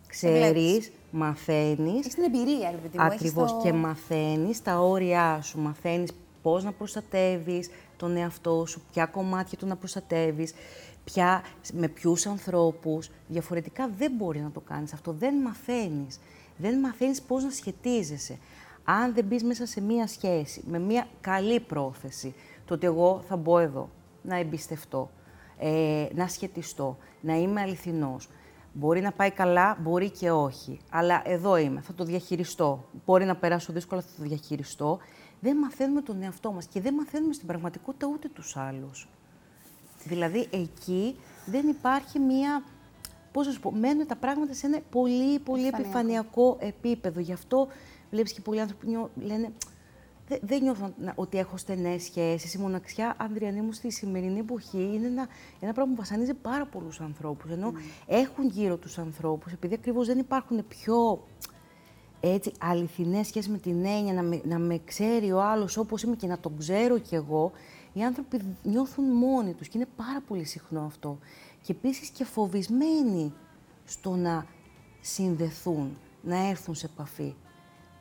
Ξέρεις, 0.07 0.93
μαθαίνεις. 1.15 1.99
Έχεις 1.99 2.15
την 2.15 2.23
εμπειρία, 2.23 2.71
ρε 2.71 3.03
Ακριβώς. 3.03 3.53
Το... 3.53 3.61
Και 3.63 3.73
μαθαίνεις 3.73 4.63
τα 4.63 4.79
όρια 4.79 5.41
σου. 5.43 5.61
Μαθαίνεις 5.61 6.13
πώς 6.43 6.65
να 6.65 6.73
προστατεύεις 6.73 7.71
τον 7.97 8.17
εαυτό 8.17 8.67
σου, 8.67 8.83
ποια 8.93 9.07
κομμάτια 9.07 9.59
του 9.59 9.67
να 9.67 9.77
προστατεύεις, 9.77 10.55
με 11.73 11.89
ποιους 11.89 12.27
ανθρώπους. 12.27 13.11
Διαφορετικά 13.29 13.91
δεν 13.99 14.13
μπορείς 14.17 14.43
να 14.43 14.51
το 14.51 14.61
κάνεις 14.61 14.93
αυτό. 14.93 15.13
Δεν 15.13 15.35
μαθαίνεις. 15.35 16.21
Δεν 16.57 16.79
μαθαίνεις 16.79 17.23
πώς 17.23 17.45
να 17.45 17.51
σχετίζεσαι. 17.51 18.39
Αν 18.85 19.15
δεν 19.15 19.25
μπεις 19.25 19.45
μέσα 19.45 19.67
σε 19.67 19.81
μία 19.81 20.07
σχέση, 20.07 20.63
με 20.67 20.79
μία 20.79 21.07
καλή 21.21 21.61
πρόθεση, 21.61 22.35
το 22.65 22.75
ότι 22.75 22.87
εγώ 22.87 23.23
θα 23.29 23.37
μπω 23.37 23.59
εδώ, 23.59 23.89
να 24.23 24.37
εμπιστευτώ, 24.37 25.11
ε, 25.59 26.07
να 26.15 26.29
σχετιστώ, 26.29 26.97
να 27.21 27.35
είμαι 27.37 27.61
αληθινός. 27.61 28.29
Μπορεί 28.77 29.01
να 29.01 29.13
πάει 29.13 29.31
καλά, 29.31 29.77
μπορεί 29.81 30.11
και 30.11 30.31
όχι. 30.31 30.79
Αλλά 30.91 31.23
εδώ 31.25 31.57
είμαι, 31.57 31.81
θα 31.81 31.95
το 31.95 32.05
διαχειριστώ. 32.05 32.85
Μπορεί 33.07 33.25
να 33.25 33.37
περάσω 33.37 33.73
δύσκολα, 33.73 34.01
θα 34.01 34.09
το 34.17 34.23
διαχειριστώ. 34.23 34.99
Δεν 35.41 35.57
μαθαίνουμε 35.57 36.01
τον 36.01 36.23
εαυτό 36.23 36.53
μας 36.53 36.67
και 36.67 36.81
δεν 36.81 36.95
μαθαίνουμε 36.95 37.33
στην 37.33 37.47
πραγματικότητα 37.47 38.07
ούτε 38.13 38.29
τους 38.29 38.57
άλλους. 38.57 39.09
Δηλαδή, 40.05 40.49
εκεί 40.51 41.17
δεν 41.47 41.69
υπάρχει 41.69 42.19
μία... 42.19 42.63
Πώς 43.33 43.47
να 43.47 43.53
σου 43.53 43.61
πω, 43.61 43.73
μένουν 43.73 44.07
τα 44.07 44.17
πράγματα 44.17 44.55
σε 44.55 44.67
ένα 44.67 44.81
πολύ, 44.91 45.39
πολύ 45.39 45.67
επιφανειακό, 45.67 46.57
επίπεδο. 46.61 47.21
Γι' 47.21 47.33
αυτό 47.33 47.69
βλέπεις 48.11 48.33
και 48.33 48.41
πολλοί 48.41 48.61
άνθρωποι 48.61 48.87
λένε 49.15 49.53
δεν, 50.29 50.39
δεν 50.43 50.63
νιώθω 50.63 50.95
ότι 51.15 51.39
έχω 51.39 51.57
στενές 51.57 52.03
σχέσεις. 52.03 52.55
Η 52.55 52.59
μοναξιά, 52.59 53.15
Ανδριανή 53.19 53.61
μου, 53.61 53.73
στη 53.73 53.93
σημερινή 53.93 54.39
εποχή 54.39 54.91
είναι 54.95 55.07
ένα, 55.07 55.29
ένα 55.61 55.73
πράγμα 55.73 55.93
που 55.93 56.01
βασανίζει 56.01 56.35
πάρα 56.35 56.67
πολλούς 56.67 57.01
ανθρώπους. 57.01 57.51
Ενώ 57.51 57.73
mm. 57.75 58.03
έχουν 58.07 58.49
γύρω 58.49 58.77
τους 58.77 58.99
ανθρώπους, 58.99 59.53
επειδή 59.53 59.75
ακριβώς 59.75 60.07
δεν 60.07 60.19
υπάρχουν 60.19 60.67
πιο 60.69 61.25
έτσι, 62.21 62.53
αληθινές 62.59 63.27
σχέσεις 63.27 63.51
με 63.51 63.59
την 63.59 63.85
έννοια 63.85 64.13
να 64.13 64.23
με, 64.23 64.41
να 64.45 64.59
με 64.59 64.81
ξέρει 64.85 65.33
ο 65.33 65.43
άλλος 65.43 65.77
όπως 65.77 66.03
είμαι 66.03 66.17
και 66.17 66.27
να 66.27 66.39
τον 66.39 66.59
ξέρω 66.59 66.99
κι 66.99 67.15
εγώ, 67.15 67.53
οι 67.93 68.03
άνθρωποι 68.05 68.57
νιώθουν 68.63 69.05
μόνοι 69.05 69.53
τους 69.53 69.69
και 69.69 69.79
είναι 69.79 69.89
πάρα 69.97 70.21
πολύ 70.27 70.45
συχνό 70.45 70.85
αυτό. 70.85 71.19
Και 71.63 71.73
επίσης 71.73 72.09
και 72.09 72.25
φοβισμένοι 72.25 73.33
στο 73.85 74.15
να 74.17 74.47
συνδεθούν, 75.01 75.97
να 76.23 76.49
έρθουν 76.49 76.75
σε 76.75 76.87
επαφή. 76.93 77.35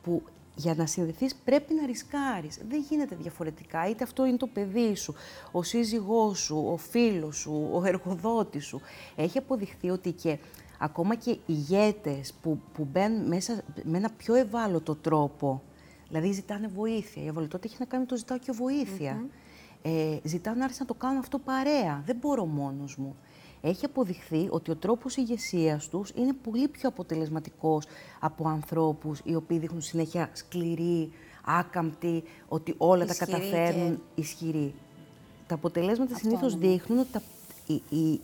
Που 0.02 0.22
για 0.54 0.74
να 0.74 0.86
συνδεθείς 0.86 1.34
πρέπει 1.34 1.74
να 1.74 1.86
ρισκάρεις. 1.86 2.60
Δεν 2.68 2.84
γίνεται 2.88 3.16
διαφορετικά. 3.16 3.88
Είτε 3.88 4.04
αυτό 4.04 4.26
είναι 4.26 4.36
το 4.36 4.46
παιδί 4.46 4.94
σου, 4.94 5.14
ο 5.52 5.62
σύζυγός 5.62 6.38
σου, 6.38 6.64
ο 6.72 6.76
φίλος 6.76 7.36
σου, 7.36 7.68
ο 7.72 7.84
εργοδότης 7.84 8.64
σου. 8.64 8.80
Έχει 9.16 9.38
αποδειχθεί 9.38 9.90
ότι 9.90 10.12
και 10.12 10.38
ακόμα 10.78 11.14
και 11.14 11.38
ηγέτες 11.46 12.32
που, 12.42 12.60
που 12.74 12.88
μπαίνουν 12.92 13.26
μέσα 13.26 13.62
με 13.82 13.98
ένα 13.98 14.10
πιο 14.16 14.34
ευάλωτο 14.34 14.94
τρόπο, 14.94 15.62
δηλαδή 16.08 16.32
ζητάνε 16.32 16.68
βοήθεια. 16.68 17.22
Η 17.22 17.26
ευαλωτότητα 17.26 17.68
έχει 17.72 17.76
να 17.78 17.86
κάνει 17.86 18.02
με 18.02 18.08
το 18.08 18.16
ζητάω 18.16 18.38
και 18.38 18.52
βοήθεια. 18.52 19.26
Ε, 19.82 20.18
ζητάω 20.22 20.54
να 20.54 20.68
να 20.78 20.84
το 20.86 20.94
κάνω 20.94 21.18
αυτό 21.18 21.38
παρέα. 21.38 22.02
Δεν 22.06 22.16
μπορώ 22.16 22.46
μόνος 22.46 22.96
μου 22.96 23.16
έχει 23.66 23.84
αποδειχθεί 23.84 24.48
ότι 24.50 24.70
ο 24.70 24.76
τρόπος 24.76 25.16
ηγεσίας 25.16 25.88
τους 25.88 26.12
είναι 26.14 26.32
πολύ 26.32 26.68
πιο 26.68 26.88
αποτελεσματικός 26.88 27.86
από 28.20 28.48
ανθρώπους 28.48 29.20
οι 29.24 29.34
οποίοι 29.34 29.58
δείχνουν 29.58 29.80
συνέχεια 29.80 30.30
σκληροί, 30.32 31.12
άκαμπτοι, 31.44 32.22
ότι 32.48 32.74
όλα 32.78 33.06
τα 33.06 33.14
καταφέρνουν 33.14 33.96
και... 34.14 34.20
ισχυροί. 34.20 34.74
Τα 35.46 35.54
αποτελέσματα 35.54 36.16
συνήθως 36.16 36.58
δείχνουν 36.58 36.98
ότι 36.98 37.10
τα, 37.12 37.22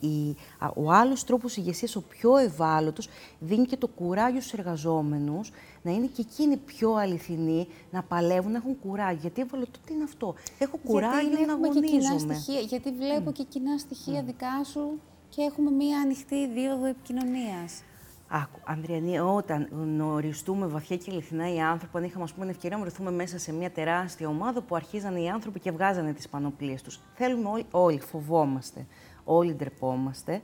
η, 0.07 0.35
ο 0.75 0.91
άλλος 0.91 1.23
τρόπος 1.23 1.57
ηγεσίας, 1.57 1.95
ο 1.95 2.01
πιο 2.01 2.37
ευάλωτος, 2.37 3.09
δίνει 3.39 3.65
και 3.65 3.77
το 3.77 3.87
κουράγιο 3.87 4.39
στους 4.41 4.53
εργαζόμενους 4.53 5.51
να 5.81 5.91
είναι 5.91 6.05
και 6.05 6.25
εκείνοι 6.29 6.57
πιο 6.57 6.93
αληθινοί, 6.93 7.67
να 7.91 8.03
παλεύουν, 8.03 8.51
να 8.51 8.57
έχουν 8.57 8.79
κουράγιο. 8.79 9.19
Γιατί 9.21 9.39
η 9.39 9.43
ευαλωτότητα 9.43 9.93
είναι 9.93 10.03
αυτό; 10.03 10.35
Έχω 10.57 10.77
κουράγιο 10.77 11.45
να 11.45 11.53
αγωνίζομαι. 11.53 12.43
γιατί 12.67 12.91
βλέπω 12.91 13.31
και 13.31 13.43
κοινά 13.43 13.77
στοιχεία 13.77 14.23
δικά 14.23 14.63
σου 14.63 14.99
και 15.35 15.41
έχουμε 15.41 15.71
μία 15.71 15.99
ανοιχτή 15.99 16.47
δίωδο 16.47 16.85
επικοινωνίας. 16.85 17.83
Άκου, 18.27 18.59
Ανδριανή, 18.63 19.19
όταν 19.19 19.67
γνωριστούμε 19.71 20.67
βαθιά 20.67 20.97
και 20.97 21.11
αληθινά 21.11 21.53
οι 21.53 21.59
άνθρωποι, 21.59 21.97
αν 21.97 22.03
είχαμε 22.03 22.23
ας 22.23 22.33
πούμε, 22.33 22.49
ευκαιρία 22.49 22.77
να 22.77 22.83
βρεθούμε 22.83 23.11
μέσα 23.11 23.39
σε 23.39 23.53
μια 23.53 23.71
τεράστια 23.71 24.27
ομάδα 24.27 24.61
που 24.61 24.75
αρχίζανε 24.75 25.19
οι 25.21 25.29
άνθρωποι 25.29 25.59
και 25.59 25.71
βγάζανε 25.71 26.13
τις 26.13 26.29
πανοπλίες 26.29 26.81
τους. 26.81 26.99
Θέλουμε 27.13 27.49
όλοι, 27.49 27.65
όλοι, 27.71 27.99
φοβόμαστε, 27.99 28.85
όλοι 29.23 29.53
ντρεπόμαστε, 29.53 30.41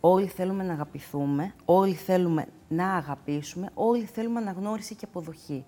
όλοι 0.00 0.26
θέλουμε 0.26 0.62
να 0.62 0.72
αγαπηθούμε, 0.72 1.54
όλοι 1.64 1.94
θέλουμε 1.94 2.46
να 2.68 2.94
αγαπήσουμε, 2.94 3.70
όλοι 3.74 4.04
θέλουμε 4.04 4.40
αναγνώριση 4.40 4.94
και 4.94 5.04
αποδοχή. 5.04 5.64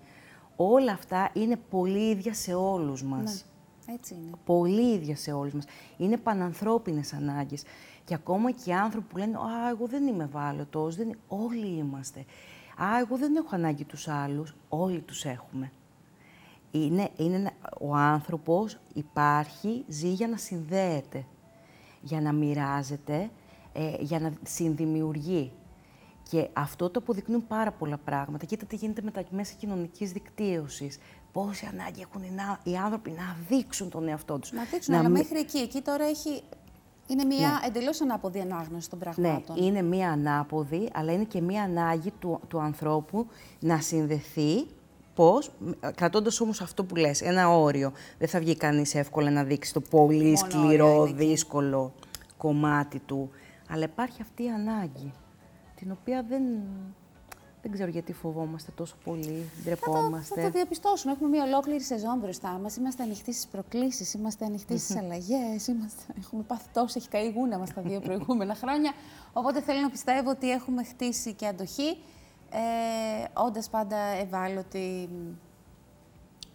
Όλα 0.55 0.91
αυτά 0.91 1.29
είναι 1.33 1.59
πολύ 1.69 2.09
ίδια 2.09 2.33
σε 2.33 2.53
όλους 2.53 3.03
μας. 3.03 3.33
Ναι, 3.33 3.58
έτσι 3.93 4.13
είναι. 4.13 4.31
Πολύ 4.45 4.93
ίδια 4.93 5.15
σε 5.15 5.31
όλους 5.31 5.53
μας. 5.53 5.65
Είναι 5.97 6.17
πανανθρώπινες 6.17 7.13
ανάγκες. 7.13 7.63
Και 8.03 8.13
ακόμα 8.13 8.51
και 8.51 8.69
οι 8.69 8.73
άνθρωποι 8.73 9.07
που 9.07 9.17
λένε 9.17 9.37
«Α, 9.37 9.69
εγώ 9.69 9.87
δεν 9.87 10.07
είμαι 10.07 10.23
ευάλωτος», 10.23 10.95
δεν... 10.95 11.17
όλοι 11.27 11.67
είμαστε. 11.67 12.25
«Α, 12.77 12.99
εγώ 12.99 13.17
δεν 13.17 13.35
έχω 13.35 13.49
ανάγκη 13.51 13.83
τους 13.83 14.07
άλλους», 14.07 14.55
όλοι 14.69 14.99
τους 14.99 15.25
έχουμε. 15.25 15.71
Είναι, 16.71 17.09
είναι, 17.17 17.51
ο 17.81 17.95
άνθρωπος 17.95 18.79
υπάρχει, 18.93 19.83
ζει 19.87 20.07
για 20.07 20.27
να 20.27 20.37
συνδέεται, 20.37 21.25
για 22.01 22.21
να 22.21 22.31
μοιράζεται, 22.31 23.29
ε, 23.73 23.95
για 23.99 24.19
να 24.19 24.33
συνδημιουργεί. 24.43 25.51
Και 26.29 26.49
αυτό 26.53 26.89
το 26.89 26.99
αποδεικνύουν 26.99 27.47
πάρα 27.47 27.71
πολλά 27.71 27.97
πράγματα. 27.97 28.45
Κοίτα 28.45 28.65
τι 28.65 28.75
γίνεται 28.75 29.01
με 29.01 29.11
τα 29.11 29.23
μέσα 29.29 29.53
κοινωνικής 29.57 30.11
δικτύωσης. 30.11 30.97
Πόση 31.31 31.69
ανάγκη 31.71 32.01
έχουν 32.01 32.21
οι 32.63 32.77
άνθρωποι 32.77 33.09
να 33.09 33.37
δείξουν 33.49 33.89
τον 33.89 34.07
εαυτό 34.07 34.39
τους. 34.39 34.51
Να 34.51 34.63
δείξουν, 34.63 34.93
να 34.93 34.99
αλλά 34.99 35.09
μέχρι 35.09 35.39
εκεί. 35.39 35.57
Εκεί 35.57 35.81
τώρα 35.81 36.05
έχει 36.05 36.43
είναι 37.07 37.23
μια 37.23 37.59
ναι. 37.61 37.67
εντελώς 37.67 38.01
ανάποδη 38.01 38.39
ανάγνωση 38.39 38.89
των 38.89 38.99
πραγμάτων. 38.99 39.59
Ναι, 39.59 39.65
είναι 39.65 39.81
μια 39.81 40.11
ανάποδη, 40.11 40.89
αλλά 40.93 41.11
είναι 41.11 41.23
και 41.23 41.41
μια 41.41 41.63
ανάγκη 41.63 42.11
του, 42.19 42.39
του 42.47 42.59
ανθρώπου 42.59 43.27
να 43.59 43.81
συνδεθεί 43.81 44.67
Πώς, 45.19 45.51
κρατώντας 45.95 46.39
όμως 46.39 46.61
αυτό 46.61 46.83
που 46.83 46.95
λες, 46.95 47.21
ένα 47.21 47.49
όριο. 47.49 47.91
Δεν 48.17 48.27
θα 48.27 48.39
βγει 48.39 48.55
κανείς 48.55 48.95
εύκολα 48.95 49.29
να 49.29 49.43
δείξει 49.43 49.73
το 49.73 49.81
πολύ 49.81 50.37
σκληρό, 50.37 51.05
δύσκολο 51.05 51.93
κομμάτι 52.37 52.99
του. 52.99 53.29
Αλλά 53.69 53.83
υπάρχει 53.83 54.21
αυτή 54.21 54.43
η 54.43 54.49
ανάγκη, 54.49 55.13
την 55.75 55.91
οποία 55.91 56.25
δεν, 56.29 56.41
δεν 57.61 57.71
ξέρω 57.71 57.89
γιατί 57.89 58.13
φοβόμαστε 58.13 58.71
τόσο 58.75 58.95
πολύ, 59.03 59.49
ντρεπόμαστε. 59.63 60.35
Θα, 60.35 60.41
θα 60.41 60.47
το 60.47 60.53
διαπιστώσουμε. 60.53 61.13
Έχουμε 61.13 61.29
μια 61.29 61.43
ολόκληρη 61.43 61.81
σεζόν 61.81 62.17
μπροστά 62.19 62.49
μας. 62.49 62.75
Είμαστε 62.75 63.03
ανοιχτοί 63.03 63.33
στις 63.33 63.47
προκλήσεις, 63.47 64.13
είμαστε 64.13 64.45
ανοιχτοί 64.45 64.77
στις 64.77 64.97
αλλαγές. 64.97 65.67
Έχουμε 66.19 66.43
πάθει 66.47 66.67
τόσο, 66.73 66.93
έχει 66.99 67.07
καεί 67.07 67.31
γούνα 67.31 67.57
μας 67.57 67.73
τα 67.73 67.81
δύο 67.81 67.99
προηγούμενα 67.99 68.55
χρόνια. 68.55 68.91
Οπότε 69.33 69.61
θέλω 69.61 69.81
να 69.81 69.89
πιστεύω 69.89 70.29
ότι 70.29 70.51
έχουμε 70.51 70.83
χτίσει 70.83 71.33
και 71.33 71.47
αντοχή, 71.47 71.97
ε, 72.51 72.59
όντας 73.33 73.69
πάντα 73.69 73.97
ευάλωτοι 73.97 75.09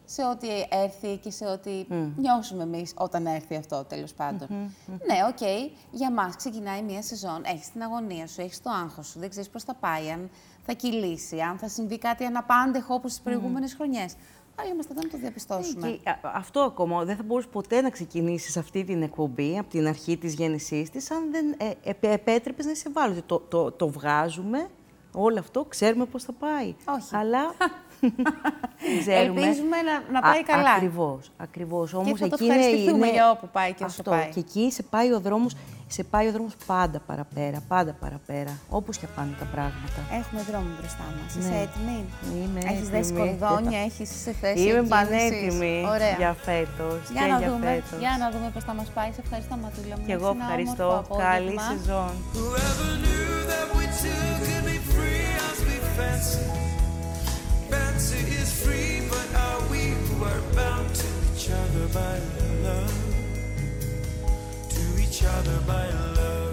σε 0.07 0.25
ό,τι 0.25 0.49
έρθει 0.69 1.17
και 1.17 1.31
σε 1.31 1.45
ό,τι 1.45 1.87
mm. 1.91 2.13
νιώσουμε 2.17 2.63
εμείς 2.63 2.93
όταν 2.97 3.27
έρθει 3.27 3.57
αυτό, 3.57 3.85
τέλος 3.85 4.15
πάντων. 4.15 4.49
Ναι, 4.87 5.19
OK, 5.29 5.37
okay, 5.41 5.71
για 5.91 6.13
μας 6.13 6.37
ξεκινάει 6.37 6.83
μία 6.83 7.03
σεζόν, 7.03 7.43
έχεις 7.45 7.71
την 7.73 7.83
αγωνία 7.83 8.27
σου, 8.27 8.41
έχεις 8.41 8.63
το 8.63 8.71
άγχος 8.71 9.07
σου, 9.07 9.19
δεν 9.19 9.31
ξέρεις 9.31 9.49
πώς 9.49 9.65
θα 9.65 9.75
πάει, 9.75 10.11
αν 10.11 10.31
θα 10.67 10.73
κυλήσει, 10.73 11.41
αν 11.41 11.59
θα 11.59 11.69
συμβεί 11.69 11.99
κάτι 11.99 12.25
αναπάντεχο 12.25 12.95
όπως 12.95 13.11
τις 13.11 13.21
προηγούμενες 13.21 13.73
mm. 13.73 13.77
χρονιές. 13.77 14.15
Αλλά 14.57 14.69
είμαστε 14.71 14.93
εδώ 14.93 15.03
να 15.03 15.09
το 15.09 15.19
διαπιστώσουμε. 15.19 15.89
Και, 15.89 16.17
αυτό 16.23 16.61
ακόμα 16.61 17.05
δεν 17.05 17.17
θα 17.17 17.23
μπορούσε 17.23 17.49
ποτέ 17.49 17.81
να 17.81 17.91
ξεκινήσει 17.91 18.59
αυτή 18.59 18.85
την 18.85 19.03
εκπομπή 19.03 19.59
από 19.59 19.71
την 19.71 19.87
αρχή 19.87 20.17
της 20.17 20.35
γέννησής 20.35 20.91
της, 20.91 21.11
αν 21.11 21.31
δεν 21.31 21.55
ε, 21.57 21.91
ε, 21.91 22.13
επέτρεπες 22.13 22.65
να 22.65 22.71
είσαι 22.71 22.91
βάλωτη. 22.93 23.23
Το, 23.23 23.39
το, 23.39 23.73
το 23.73 23.89
βγάζουμε 23.89 24.69
όλο 25.13 25.39
αυτό, 25.39 25.65
ξέρουμε 25.65 26.05
πώς 26.05 26.25
θα 26.25 26.33
πάει. 26.33 26.75
Όχι. 26.97 27.17
Αλλά 27.17 27.55
Ξέρουμε. 29.01 29.41
Ελπίζουμε 29.41 29.77
να, 29.83 30.13
να 30.13 30.21
πάει 30.21 30.43
καλά. 30.43 30.71
Ακριβώς. 30.71 31.31
Ακριβώς. 31.37 31.95
Όμως 31.95 32.13
και 32.13 32.29
θα 32.29 32.29
το 32.29 32.45
ευχαριστηθούμε 32.45 33.07
είναι... 33.07 33.11
για 33.11 33.31
όπου 33.31 33.49
πάει 33.53 33.73
και 33.73 33.85
όσο 33.85 34.03
πάει. 34.03 34.29
Και 34.29 34.41
εκεί 34.41 34.71
σε 34.73 34.83
πάει 34.83 35.13
ο 35.13 35.21
δρόμο 35.21 35.47
σε 35.87 36.05
πάει 36.05 36.29
ο 36.29 36.33
δρόμος 36.33 36.53
πάντα 36.67 36.99
παραπέρα, 37.07 37.63
πάντα 37.69 37.93
παραπέρα, 37.93 38.59
όπως 38.69 38.99
και 38.99 39.07
πάνε 39.17 39.35
τα 39.39 39.45
πράγματα. 39.45 40.01
Έχουμε 40.21 40.43
δρόμο 40.51 40.67
μπροστά 40.79 41.05
μας. 41.17 41.35
Ναι. 41.35 41.41
Είσαι 41.41 41.57
έτοιμη; 41.65 42.05
Είμαι 42.35 42.59
έχεις 42.59 42.71
έτοιμη. 42.71 42.77
Έχεις 42.77 42.89
δέσει 42.89 43.13
κορδόνια, 43.13 43.81
έχεις 43.81 44.11
σε 44.23 44.33
θέση 44.33 44.63
Είμαι 44.63 44.83
πανέτοιμη 44.83 45.87
Ωραία. 45.95 46.17
για 46.17 46.33
φέτος 46.43 47.01
για 47.13 47.23
και 47.23 47.31
να 47.33 47.39
για 47.39 47.49
δούμε, 47.49 47.67
φέτος. 47.67 47.99
Για 47.99 48.17
να 48.19 48.31
δούμε 48.31 48.51
πώς 48.55 48.65
θα 48.65 48.75
μας 48.75 48.89
πάει. 48.97 49.11
Σε 49.13 49.21
ευχαριστώ 49.25 49.57
Ματούλα 49.63 49.97
μου. 49.99 50.07
Και 50.07 50.13
εγώ 50.13 50.37
ευχαριστώ. 50.41 51.05
Καλή 51.19 51.57
σεζόν. 51.69 52.13
were 60.25 60.43
bound 60.55 60.95
to 60.95 61.07
each 61.35 61.51
other 61.51 61.87
by 61.93 62.19
love, 62.63 63.05
to 64.71 65.03
each 65.03 65.23
other 65.25 65.61
by 65.67 65.91
love. 65.91 66.44